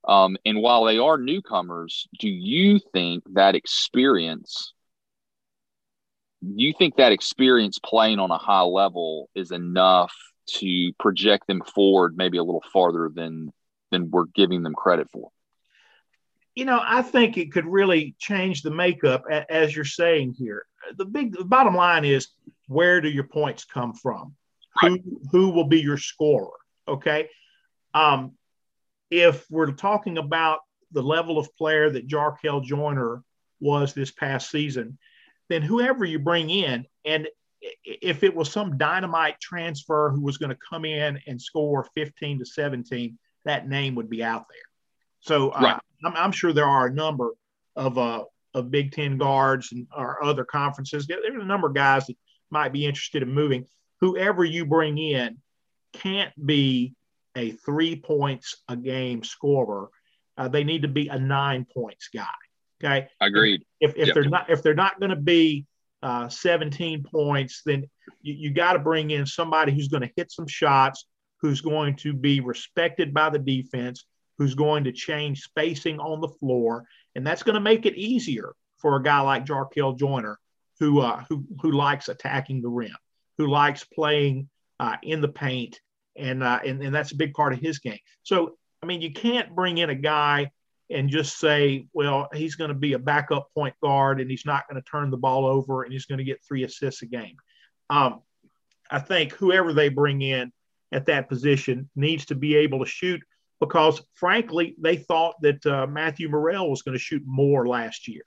Um, 0.07 0.37
and 0.45 0.61
while 0.61 0.85
they 0.85 0.97
are 0.97 1.17
newcomers, 1.17 2.07
do 2.19 2.29
you 2.29 2.79
think 2.93 3.23
that 3.33 3.55
experience? 3.55 4.73
You 6.41 6.73
think 6.77 6.95
that 6.95 7.11
experience 7.11 7.77
playing 7.83 8.19
on 8.19 8.31
a 8.31 8.37
high 8.37 8.61
level 8.61 9.29
is 9.35 9.51
enough 9.51 10.13
to 10.59 10.93
project 10.97 11.45
them 11.47 11.61
forward, 11.75 12.15
maybe 12.15 12.37
a 12.37 12.43
little 12.43 12.63
farther 12.73 13.11
than 13.13 13.51
than 13.91 14.09
we're 14.09 14.25
giving 14.33 14.63
them 14.63 14.73
credit 14.73 15.09
for? 15.11 15.29
You 16.57 16.65
know, 16.65 16.81
I 16.83 17.03
think 17.03 17.37
it 17.37 17.51
could 17.51 17.67
really 17.67 18.15
change 18.17 18.63
the 18.63 18.71
makeup, 18.71 19.25
as 19.47 19.75
you're 19.75 19.85
saying 19.85 20.33
here. 20.39 20.65
The 20.97 21.05
big, 21.05 21.33
the 21.33 21.45
bottom 21.45 21.75
line 21.75 22.03
is 22.03 22.29
where 22.67 22.99
do 22.99 23.09
your 23.09 23.25
points 23.25 23.63
come 23.63 23.93
from? 23.93 24.33
Who 24.81 24.97
who 25.31 25.49
will 25.49 25.67
be 25.67 25.79
your 25.79 25.99
scorer? 25.99 26.57
Okay. 26.87 27.29
Um, 27.93 28.31
if 29.11 29.45
we're 29.51 29.71
talking 29.71 30.17
about 30.17 30.61
the 30.93 31.03
level 31.03 31.37
of 31.37 31.55
player 31.57 31.91
that 31.91 32.07
Jarkel 32.07 32.63
Joiner 32.63 33.21
was 33.59 33.93
this 33.93 34.09
past 34.09 34.49
season, 34.49 34.97
then 35.49 35.61
whoever 35.61 36.05
you 36.05 36.17
bring 36.17 36.49
in, 36.49 36.87
and 37.05 37.27
if 37.85 38.23
it 38.23 38.35
was 38.35 38.51
some 38.51 38.79
dynamite 38.79 39.39
transfer 39.39 40.09
who 40.09 40.21
was 40.21 40.39
going 40.39 40.49
to 40.49 40.57
come 40.67 40.85
in 40.85 41.19
and 41.27 41.39
score 41.39 41.87
15 41.93 42.39
to 42.39 42.45
17, 42.47 43.19
that 43.45 43.69
name 43.69 43.93
would 43.93 44.09
be 44.09 44.23
out 44.23 44.45
there. 44.49 44.57
So 45.19 45.49
uh, 45.49 45.61
Right. 45.61 45.81
I'm, 46.03 46.15
I'm 46.15 46.31
sure 46.31 46.53
there 46.53 46.65
are 46.65 46.87
a 46.87 46.93
number 46.93 47.31
of 47.75 47.97
uh, 47.97 48.23
of 48.53 48.71
Big 48.71 48.91
Ten 48.91 49.17
guards 49.17 49.71
and 49.71 49.87
or 49.95 50.23
other 50.23 50.45
conferences. 50.45 51.07
There's 51.07 51.21
a 51.41 51.45
number 51.45 51.67
of 51.67 51.73
guys 51.73 52.07
that 52.07 52.17
might 52.49 52.73
be 52.73 52.85
interested 52.85 53.23
in 53.23 53.31
moving. 53.31 53.65
Whoever 54.01 54.43
you 54.43 54.65
bring 54.65 54.97
in 54.97 55.37
can't 55.93 56.33
be 56.45 56.93
a 57.35 57.51
three 57.51 57.95
points 57.95 58.55
a 58.67 58.75
game 58.75 59.23
scorer. 59.23 59.89
Uh, 60.37 60.47
they 60.47 60.63
need 60.63 60.83
to 60.83 60.87
be 60.87 61.07
a 61.07 61.19
nine 61.19 61.65
points 61.71 62.09
guy. 62.13 62.25
Okay. 62.83 63.07
Agreed. 63.19 63.63
If, 63.79 63.95
if 63.95 64.07
Yep. 64.07 64.13
they're 64.13 64.29
not 64.29 64.49
if 64.49 64.63
they're 64.63 64.75
not 64.75 64.99
going 64.99 65.09
to 65.09 65.15
be 65.15 65.65
uh, 66.03 66.29
17 66.29 67.03
points, 67.03 67.61
then 67.65 67.89
you, 68.21 68.33
you 68.33 68.51
got 68.51 68.73
to 68.73 68.79
bring 68.79 69.11
in 69.11 69.25
somebody 69.25 69.73
who's 69.73 69.87
going 69.87 70.03
to 70.03 70.11
hit 70.15 70.31
some 70.31 70.47
shots, 70.47 71.07
who's 71.41 71.61
going 71.61 71.95
to 71.97 72.13
be 72.13 72.39
respected 72.39 73.13
by 73.13 73.29
the 73.29 73.39
defense, 73.39 74.05
who's 74.37 74.55
going 74.55 74.83
to 74.83 74.91
change 74.91 75.41
spacing 75.41 75.99
on 75.99 76.21
the 76.21 76.27
floor, 76.27 76.85
and 77.15 77.25
that's 77.25 77.43
going 77.43 77.55
to 77.55 77.59
make 77.61 77.85
it 77.85 77.95
easier 77.95 78.53
for 78.77 78.95
a 78.95 79.03
guy 79.03 79.19
like 79.21 79.45
Jarkel 79.45 79.97
Joiner, 79.97 80.37
who 80.79 81.01
uh, 81.01 81.23
who 81.29 81.45
who 81.61 81.71
likes 81.71 82.09
attacking 82.09 82.61
the 82.61 82.69
rim, 82.69 82.95
who 83.37 83.47
likes 83.47 83.83
playing 83.83 84.49
uh, 84.79 84.97
in 85.01 85.21
the 85.21 85.27
paint, 85.27 85.79
and, 86.15 86.43
uh, 86.43 86.59
and 86.65 86.81
and 86.81 86.93
that's 86.93 87.11
a 87.11 87.17
big 87.17 87.33
part 87.33 87.53
of 87.53 87.59
his 87.59 87.79
game. 87.79 87.99
So 88.23 88.57
I 88.81 88.85
mean, 88.85 89.01
you 89.01 89.11
can't 89.11 89.55
bring 89.55 89.77
in 89.79 89.89
a 89.89 89.95
guy 89.95 90.51
and 90.89 91.09
just 91.09 91.37
say, 91.37 91.87
well, 91.93 92.29
he's 92.33 92.55
going 92.55 92.69
to 92.69 92.75
be 92.75 92.93
a 92.93 92.99
backup 92.99 93.49
point 93.53 93.75
guard 93.81 94.21
and 94.21 94.29
he's 94.29 94.45
not 94.45 94.67
going 94.69 94.81
to 94.81 94.89
turn 94.89 95.11
the 95.11 95.17
ball 95.17 95.45
over 95.45 95.83
and 95.83 95.91
he's 95.91 96.05
going 96.05 96.19
to 96.19 96.23
get 96.23 96.43
three 96.47 96.63
assists 96.63 97.01
a 97.01 97.05
game. 97.05 97.35
Um, 97.89 98.21
I 98.89 98.99
think 98.99 99.33
whoever 99.33 99.73
they 99.73 99.89
bring 99.89 100.21
in 100.21 100.51
at 100.91 101.07
that 101.07 101.27
position 101.27 101.89
needs 101.95 102.27
to 102.27 102.35
be 102.35 102.55
able 102.55 102.79
to 102.79 102.89
shoot 102.89 103.21
because, 103.59 104.01
frankly, 104.13 104.75
they 104.79 104.97
thought 104.97 105.35
that 105.41 105.65
uh, 105.65 105.87
Matthew 105.87 106.29
Murrell 106.29 106.69
was 106.69 106.81
going 106.81 106.93
to 106.93 107.03
shoot 107.03 107.23
more 107.25 107.67
last 107.67 108.07
year. 108.07 108.23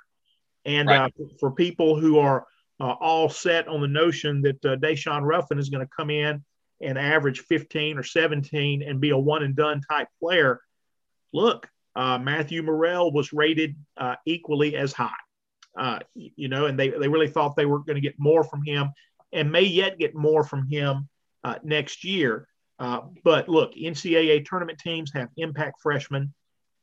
And 0.65 0.89
Right. 0.89 1.13
uh, 1.19 1.25
for 1.39 1.53
people 1.53 1.99
who 1.99 2.19
are 2.19 2.47
uh, 2.81 2.95
all 3.01 3.29
set 3.29 3.69
on 3.69 3.81
the 3.81 3.89
notion 3.89 4.43
that 4.43 4.65
uh, 4.65 4.77
Daeshun 4.77 5.23
Ruffin 5.23 5.59
is 5.59 5.69
going 5.69 5.87
to 5.87 5.91
come 5.97 6.11
in 6.11 6.45
and 6.81 6.99
average 6.99 7.41
15 7.41 7.99
or 7.99 8.03
17 8.03 8.83
and 8.83 9.01
be 9.01 9.11
a 9.11 9.19
one 9.19 9.43
and 9.43 9.55
done 9.55 9.83
type 9.89 10.09
player. 10.19 10.61
Look, 11.33 11.69
uh, 11.95 12.19
Matthew 12.19 12.63
Murrell 12.63 13.13
was 13.13 13.33
rated 13.33 13.77
uh, 13.97 14.17
equally 14.27 14.77
as 14.77 14.93
high. 14.93 15.11
Uh, 15.79 16.01
you 16.15 16.49
know, 16.49 16.67
and 16.67 16.79
they, 16.79 16.89
they 16.89 17.09
really 17.09 17.29
thought 17.29 17.55
they 17.55 17.67
were 17.67 17.79
going 17.81 17.95
to 17.95 18.01
get 18.01 18.19
more 18.19 18.43
from 18.43 18.63
him 18.65 18.91
and 19.33 19.53
may 19.53 19.63
yet 19.63 19.99
get 19.99 20.15
more 20.15 20.43
from 20.43 20.67
him 20.67 21.09
uh, 21.45 21.57
next 21.63 22.03
year. 22.03 22.49
Uh, 22.81 23.03
but 23.23 23.49
look, 23.49 23.75
NCAA 23.75 24.45
tournament 24.45 24.79
teams 24.79 25.13
have 25.15 25.29
impact 25.37 25.81
freshmen, 25.83 26.33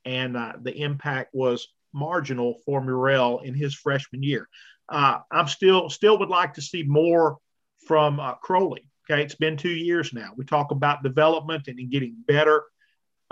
and 0.05 0.37
uh, 0.37 0.53
the 0.61 0.75
impact 0.81 1.31
was 1.33 1.67
marginal 1.91 2.59
for 2.65 2.81
Murrell 2.81 3.39
in 3.39 3.55
his 3.55 3.73
freshman 3.73 4.23
year. 4.23 4.47
I'm 4.89 5.47
still 5.47 5.89
still 5.89 6.17
would 6.19 6.29
like 6.29 6.53
to 6.53 6.61
see 6.61 6.83
more 6.83 7.37
from 7.87 8.21
Crowley. 8.41 8.87
Okay, 9.09 9.23
it's 9.23 9.35
been 9.35 9.57
two 9.57 9.69
years 9.69 10.13
now. 10.13 10.31
We 10.35 10.45
talk 10.45 10.71
about 10.71 11.03
development 11.03 11.67
and 11.67 11.89
getting 11.89 12.15
better. 12.27 12.63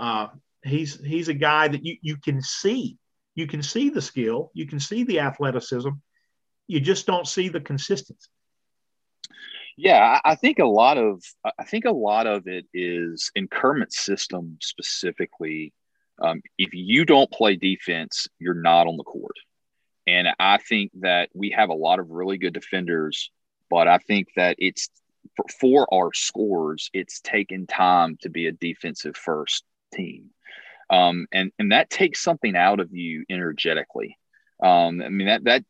Uh, 0.00 0.28
he's 0.62 1.02
he's 1.04 1.28
a 1.28 1.34
guy 1.34 1.68
that 1.68 1.84
you 1.84 1.96
you 2.02 2.16
can 2.16 2.42
see, 2.42 2.98
you 3.34 3.46
can 3.46 3.62
see 3.62 3.90
the 3.90 4.02
skill, 4.02 4.50
you 4.54 4.66
can 4.66 4.80
see 4.80 5.04
the 5.04 5.20
athleticism, 5.20 5.90
you 6.66 6.80
just 6.80 7.06
don't 7.06 7.26
see 7.26 7.48
the 7.48 7.60
consistency. 7.60 8.28
Yeah, 9.76 10.20
I 10.24 10.36
think 10.36 10.58
a 10.58 10.64
lot 10.64 10.96
of 10.96 11.22
I 11.58 11.64
think 11.64 11.84
a 11.84 11.90
lot 11.90 12.26
of 12.26 12.46
it 12.46 12.66
is 12.72 13.30
in 13.34 13.46
Kermit's 13.48 14.00
system 14.00 14.56
specifically. 14.62 15.72
Um, 16.18 16.40
if 16.56 16.70
you 16.72 17.04
don't 17.04 17.30
play 17.30 17.56
defense, 17.56 18.26
you're 18.38 18.54
not 18.54 18.86
on 18.86 18.96
the 18.96 19.04
court, 19.04 19.36
and 20.06 20.28
I 20.38 20.58
think 20.58 20.92
that 21.00 21.28
we 21.34 21.50
have 21.50 21.68
a 21.68 21.74
lot 21.74 21.98
of 21.98 22.10
really 22.10 22.38
good 22.38 22.54
defenders, 22.54 23.30
but 23.68 23.86
I 23.86 23.98
think 23.98 24.28
that 24.36 24.56
it's 24.58 24.88
for, 25.36 25.44
for 25.60 25.94
our 25.94 26.12
scores, 26.14 26.90
it's 26.94 27.20
taken 27.20 27.66
time 27.66 28.16
to 28.22 28.30
be 28.30 28.46
a 28.46 28.52
defensive 28.52 29.16
first 29.16 29.64
team. 29.92 30.30
Um, 30.88 31.26
and, 31.32 31.50
and 31.58 31.72
that 31.72 31.90
takes 31.90 32.22
something 32.22 32.56
out 32.56 32.80
of 32.80 32.94
you 32.94 33.24
energetically. 33.28 34.16
Um, 34.62 35.02
I 35.02 35.08
mean, 35.08 35.26
that, 35.26 35.44
that 35.44 35.64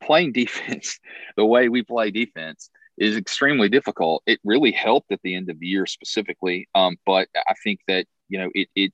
playing 0.00 0.32
defense, 0.34 0.98
the 1.36 1.44
way 1.44 1.68
we 1.68 1.82
play 1.82 2.10
defense, 2.10 2.70
is 2.96 3.16
extremely 3.16 3.68
difficult. 3.68 4.22
It 4.26 4.40
really 4.44 4.72
helped 4.72 5.12
at 5.12 5.20
the 5.22 5.34
end 5.34 5.50
of 5.50 5.58
the 5.58 5.66
year 5.66 5.86
specifically. 5.86 6.68
Um, 6.74 6.96
but 7.04 7.28
I 7.36 7.54
think 7.62 7.80
that, 7.88 8.06
you 8.28 8.38
know, 8.38 8.50
it, 8.54 8.68
it, 8.74 8.92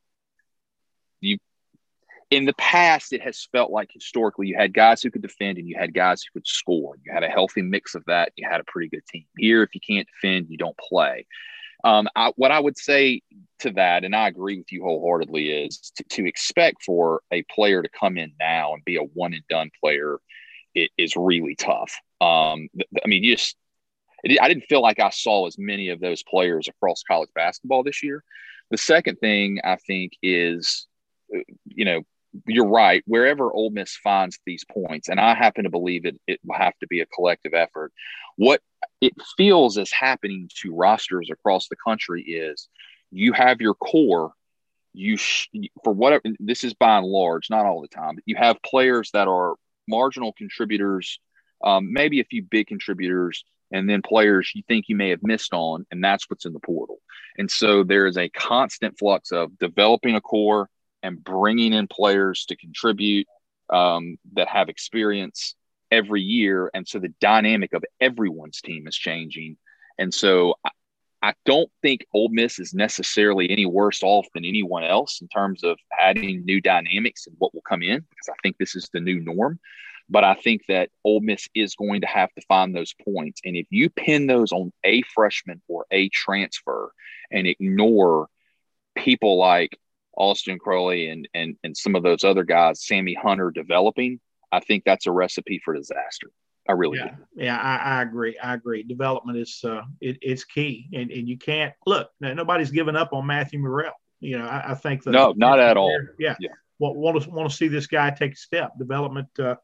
you 1.21 1.39
in 2.31 2.45
the 2.45 2.55
past, 2.55 3.13
it 3.13 3.23
has 3.23 3.49
felt 3.51 3.71
like 3.73 3.91
historically 3.93 4.47
you 4.47 4.57
had 4.57 4.73
guys 4.73 5.03
who 5.03 5.11
could 5.11 5.23
defend 5.23 5.59
and 5.59 5.69
you 5.69 5.77
had 5.77 5.93
guys 5.93 6.23
who 6.23 6.39
could 6.39 6.47
score. 6.47 6.97
You 7.05 7.13
had 7.13 7.25
a 7.25 7.29
healthy 7.29 7.63
mix 7.63 7.95
of 7.95 8.05
that. 8.07 8.33
You 8.37 8.49
had 8.49 8.61
a 8.61 8.65
pretty 8.65 8.89
good 8.89 9.05
team. 9.07 9.27
Here, 9.37 9.63
if 9.63 9.75
you 9.75 9.81
can't 9.87 10.07
defend, 10.07 10.47
you 10.49 10.57
don't 10.57 10.79
play. 10.79 11.27
Um, 11.83 12.09
I, 12.15 12.33
what 12.37 12.53
I 12.53 12.61
would 12.61 12.79
say 12.79 13.23
to 13.61 13.71
that, 13.73 14.05
and 14.05 14.15
I 14.15 14.29
agree 14.29 14.59
with 14.59 14.71
you 14.71 14.83
wholeheartedly, 14.83 15.49
is 15.65 15.93
to, 15.97 16.05
to 16.05 16.29
expect 16.29 16.85
for 16.85 17.23
a 17.33 17.43
player 17.43 17.83
to 17.83 17.89
come 17.89 18.17
in 18.17 18.33
now 18.39 18.75
and 18.75 18.85
be 18.85 18.97
a 18.97 19.03
one 19.03 19.35
and 19.35 19.43
done 19.49 19.71
player 19.83 20.19
it 20.75 20.91
is 20.97 21.17
really 21.17 21.55
tough. 21.55 21.95
Um, 22.21 22.69
I 23.05 23.09
mean, 23.09 23.25
you 23.25 23.37
just 23.37 23.57
I 24.25 24.49
didn't 24.49 24.65
feel 24.69 24.83
like 24.83 25.01
I 25.01 25.11
saw 25.11 25.47
as 25.47 25.57
many 25.59 25.89
of 25.89 26.01
those 26.01 26.23
players 26.23 26.69
across 26.69 27.03
college 27.03 27.31
basketball 27.35 27.83
this 27.83 28.03
year. 28.03 28.23
The 28.71 28.79
second 28.79 29.17
thing 29.17 29.61
I 29.65 29.77
think 29.77 30.13
is, 30.23 30.87
uh, 31.35 31.41
you 31.67 31.85
know, 31.85 32.03
you're 32.47 32.69
right. 32.69 33.03
Wherever 33.07 33.53
Ole 33.53 33.71
Miss 33.71 33.97
finds 33.97 34.39
these 34.47 34.65
points, 34.65 35.09
and 35.09 35.19
I 35.19 35.35
happen 35.35 35.65
to 35.65 35.71
believe 35.71 36.05
it, 36.05 36.21
it 36.27 36.41
will 36.45 36.57
have 36.57 36.79
to 36.79 36.87
be 36.87 37.01
a 37.01 37.07
collective 37.07 37.55
effort. 37.55 37.93
What 38.37 38.61
it 39.01 39.15
feels 39.37 39.77
is 39.77 39.91
happening 39.93 40.49
to 40.63 40.75
rosters 40.75 41.29
across 41.31 41.69
the 41.69 41.77
country 41.77 42.23
is 42.23 42.69
you 43.11 43.33
have 43.33 43.61
your 43.61 43.75
core. 43.75 44.33
You 44.93 45.17
sh- 45.17 45.49
for 45.85 45.93
whatever 45.93 46.23
this 46.39 46.65
is 46.65 46.75
by 46.75 46.99
and 46.99 47.07
large, 47.07 47.49
not 47.51 47.67
all 47.67 47.81
the 47.81 47.89
time, 47.89 48.17
but 48.17 48.25
you 48.27 48.37
have 48.37 48.63
players 48.63 49.11
that 49.13 49.29
are 49.29 49.55
marginal 49.89 50.33
contributors, 50.33 51.21
um, 51.63 51.93
maybe 51.93 52.21
a 52.21 52.25
few 52.25 52.43
big 52.43 52.67
contributors, 52.67 53.45
and 53.71 53.89
then 53.89 54.03
players 54.03 54.53
you 54.55 54.63
think 54.67 54.87
you 54.89 54.97
may 54.97 55.11
have 55.11 55.23
missed 55.23 55.55
on, 55.55 55.87
and 55.91 56.03
that's 56.03 56.29
what's 56.29 56.47
in 56.47 56.53
the 56.53 56.61
portal. 56.61 56.99
And 57.39 57.51
so 57.51 57.85
there 57.85 58.07
is 58.07 58.17
a 58.17 58.29
constant 58.29 58.99
flux 58.99 59.33
of 59.33 59.59
developing 59.59 60.17
a 60.17 60.21
core 60.21 60.69
and 61.03 61.23
bringing 61.23 61.73
in 61.73 61.87
players 61.87 62.45
to 62.47 62.57
contribute 62.57 63.27
um, 63.71 64.17
that 64.35 64.49
have 64.49 64.69
experience 64.69 65.55
every 65.91 66.23
year. 66.23 66.71
And 66.75 66.87
so 66.87 66.99
the 66.99 67.15
dynamic 67.21 67.73
of 67.73 67.85
everyone's 68.01 68.61
team 68.61 68.87
is 68.87 68.97
changing. 68.97 69.57
And 69.99 70.13
so 70.13 70.55
I, 70.65 70.71
I 71.23 71.35
don't 71.45 71.71
think 71.83 72.07
Ole 72.15 72.31
Miss 72.31 72.59
is 72.59 72.75
necessarily 72.75 73.51
any 73.51 73.67
worse 73.67 74.03
off 74.03 74.27
than 74.35 74.45
anyone 74.45 74.85
else 74.85 75.21
in 75.21 75.29
terms 75.29 75.65
of 75.65 75.79
adding 75.99 76.45
new 76.45 76.61
dynamics 76.61 77.27
and 77.27 77.37
what 77.39 77.55
will 77.55 77.63
come 77.63 77.83
in, 77.83 78.01
because 78.01 78.29
I 78.29 78.35
think 78.43 78.57
this 78.59 78.75
is 78.75 78.89
the 78.93 79.01
new 79.01 79.21
norm. 79.21 79.59
But 80.11 80.25
I 80.25 80.35
think 80.35 80.62
that 80.66 80.90
Ole 81.05 81.20
Miss 81.20 81.49
is 81.55 81.77
going 81.77 82.01
to 82.01 82.07
have 82.09 82.33
to 82.35 82.42
find 82.49 82.75
those 82.75 82.94
points. 83.05 83.40
And 83.44 83.57
if 83.57 83.66
you 83.70 83.88
pin 83.90 84.27
those 84.27 84.51
on 84.51 84.73
a 84.83 85.03
freshman 85.03 85.62
or 85.68 85.87
a 85.90 86.09
transfer 86.09 86.92
and 87.31 87.46
ignore 87.46 88.29
people 88.96 89.38
like 89.38 89.79
Austin 90.16 90.59
Crowley 90.59 91.09
and 91.09 91.29
and 91.33 91.57
and 91.62 91.77
some 91.77 91.94
of 91.94 92.03
those 92.03 92.25
other 92.25 92.42
guys, 92.42 92.85
Sammy 92.85 93.14
Hunter 93.14 93.53
developing, 93.53 94.20
I 94.51 94.61
think 94.61 94.85
that's 94.85 95.07
a 95.07 95.12
recipe 95.12 95.61
for 95.64 95.75
disaster. 95.75 96.31
I 96.68 96.73
really 96.73 96.99
yeah, 96.99 97.09
do. 97.09 97.44
Yeah, 97.44 97.57
I, 97.57 97.77
I, 97.77 98.03
agree. 98.03 98.38
I 98.38 98.55
agree. 98.55 98.83
Development 98.83 99.38
is 99.38 99.61
uh, 99.64 99.83
it, 100.01 100.18
it's 100.20 100.44
key, 100.44 100.88
and 100.92 101.11
and 101.11 101.29
you 101.29 101.38
can't 101.38 101.73
look. 101.87 102.11
Nobody's 102.20 102.70
given 102.70 102.96
up 102.96 103.12
on 103.12 103.27
Matthew 103.27 103.59
Murrell. 103.61 103.94
You 104.20 104.38
know, 104.38 104.44
I, 104.44 104.73
I 104.73 104.75
think 104.75 105.05
that 105.05 105.12
no, 105.12 105.33
not 105.37 105.59
at 105.59 105.77
all. 105.77 105.96
Yeah, 106.18 106.37
yeah. 106.38 106.51
Want, 106.79 106.96
want 106.96 107.23
to 107.23 107.31
want 107.31 107.51
to 107.51 107.57
see 107.57 107.68
this 107.68 107.87
guy 107.87 108.11
take 108.11 108.33
a 108.33 108.37
step. 108.37 108.73
Development 108.79 109.29
uh, 109.38 109.57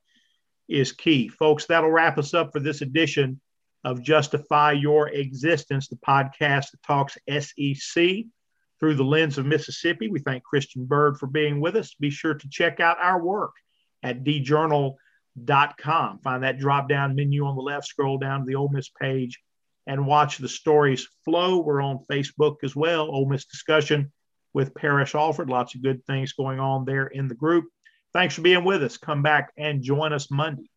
is 0.68 0.92
key, 0.92 1.29
folks. 1.29 1.66
That'll 1.66 1.90
wrap 1.90 2.18
us 2.18 2.35
up 2.35 2.52
for 2.52 2.61
this 2.61 2.83
edition 2.83 3.40
of 3.85 4.02
Justify 4.02 4.72
Your 4.72 5.09
Existence, 5.09 5.88
the 5.88 5.96
podcast 5.96 6.72
that 6.72 6.83
talks 6.87 7.16
SEC 7.29 8.24
through 8.81 8.94
the 8.94 9.05
lens 9.05 9.38
of 9.38 9.46
Mississippi. 9.46 10.09
We 10.09 10.18
thank 10.18 10.42
Christian 10.42 10.85
Byrd 10.85 11.18
for 11.18 11.26
being 11.26 11.61
with 11.61 11.76
us. 11.76 11.94
Be 11.94 12.11
sure 12.11 12.35
to 12.35 12.48
check 12.50 12.81
out 12.81 12.98
our 13.00 13.22
work 13.22 13.52
at 14.02 14.24
djournal.com. 14.24 16.18
Find 16.18 16.42
that 16.42 16.59
drop 16.59 16.88
down 16.88 17.14
menu 17.14 17.46
on 17.46 17.57
the 17.57 17.62
left, 17.62 17.87
scroll 17.87 18.18
down 18.18 18.40
to 18.40 18.46
the 18.46 18.57
Ole 18.57 18.68
Miss 18.68 18.88
page, 18.88 19.40
and 19.87 20.07
watch 20.07 20.38
the 20.38 20.48
stories 20.48 21.09
flow. 21.24 21.61
We're 21.61 21.81
on 21.81 22.05
Facebook 22.11 22.57
as 22.64 22.74
well, 22.74 23.02
Ole 23.02 23.29
Miss 23.29 23.44
Discussion 23.46 24.12
with 24.52 24.74
Parrish 24.74 25.14
Alford. 25.14 25.48
Lots 25.48 25.74
of 25.74 25.83
good 25.83 26.05
things 26.07 26.33
going 26.33 26.59
on 26.59 26.85
there 26.85 27.07
in 27.07 27.29
the 27.29 27.35
group. 27.35 27.66
Thanks 28.16 28.35
for 28.35 28.40
being 28.40 28.64
with 28.64 28.83
us. 28.83 28.96
Come 28.96 29.20
back 29.20 29.52
and 29.59 29.83
join 29.83 30.14
us 30.14 30.31
Monday 30.31 30.70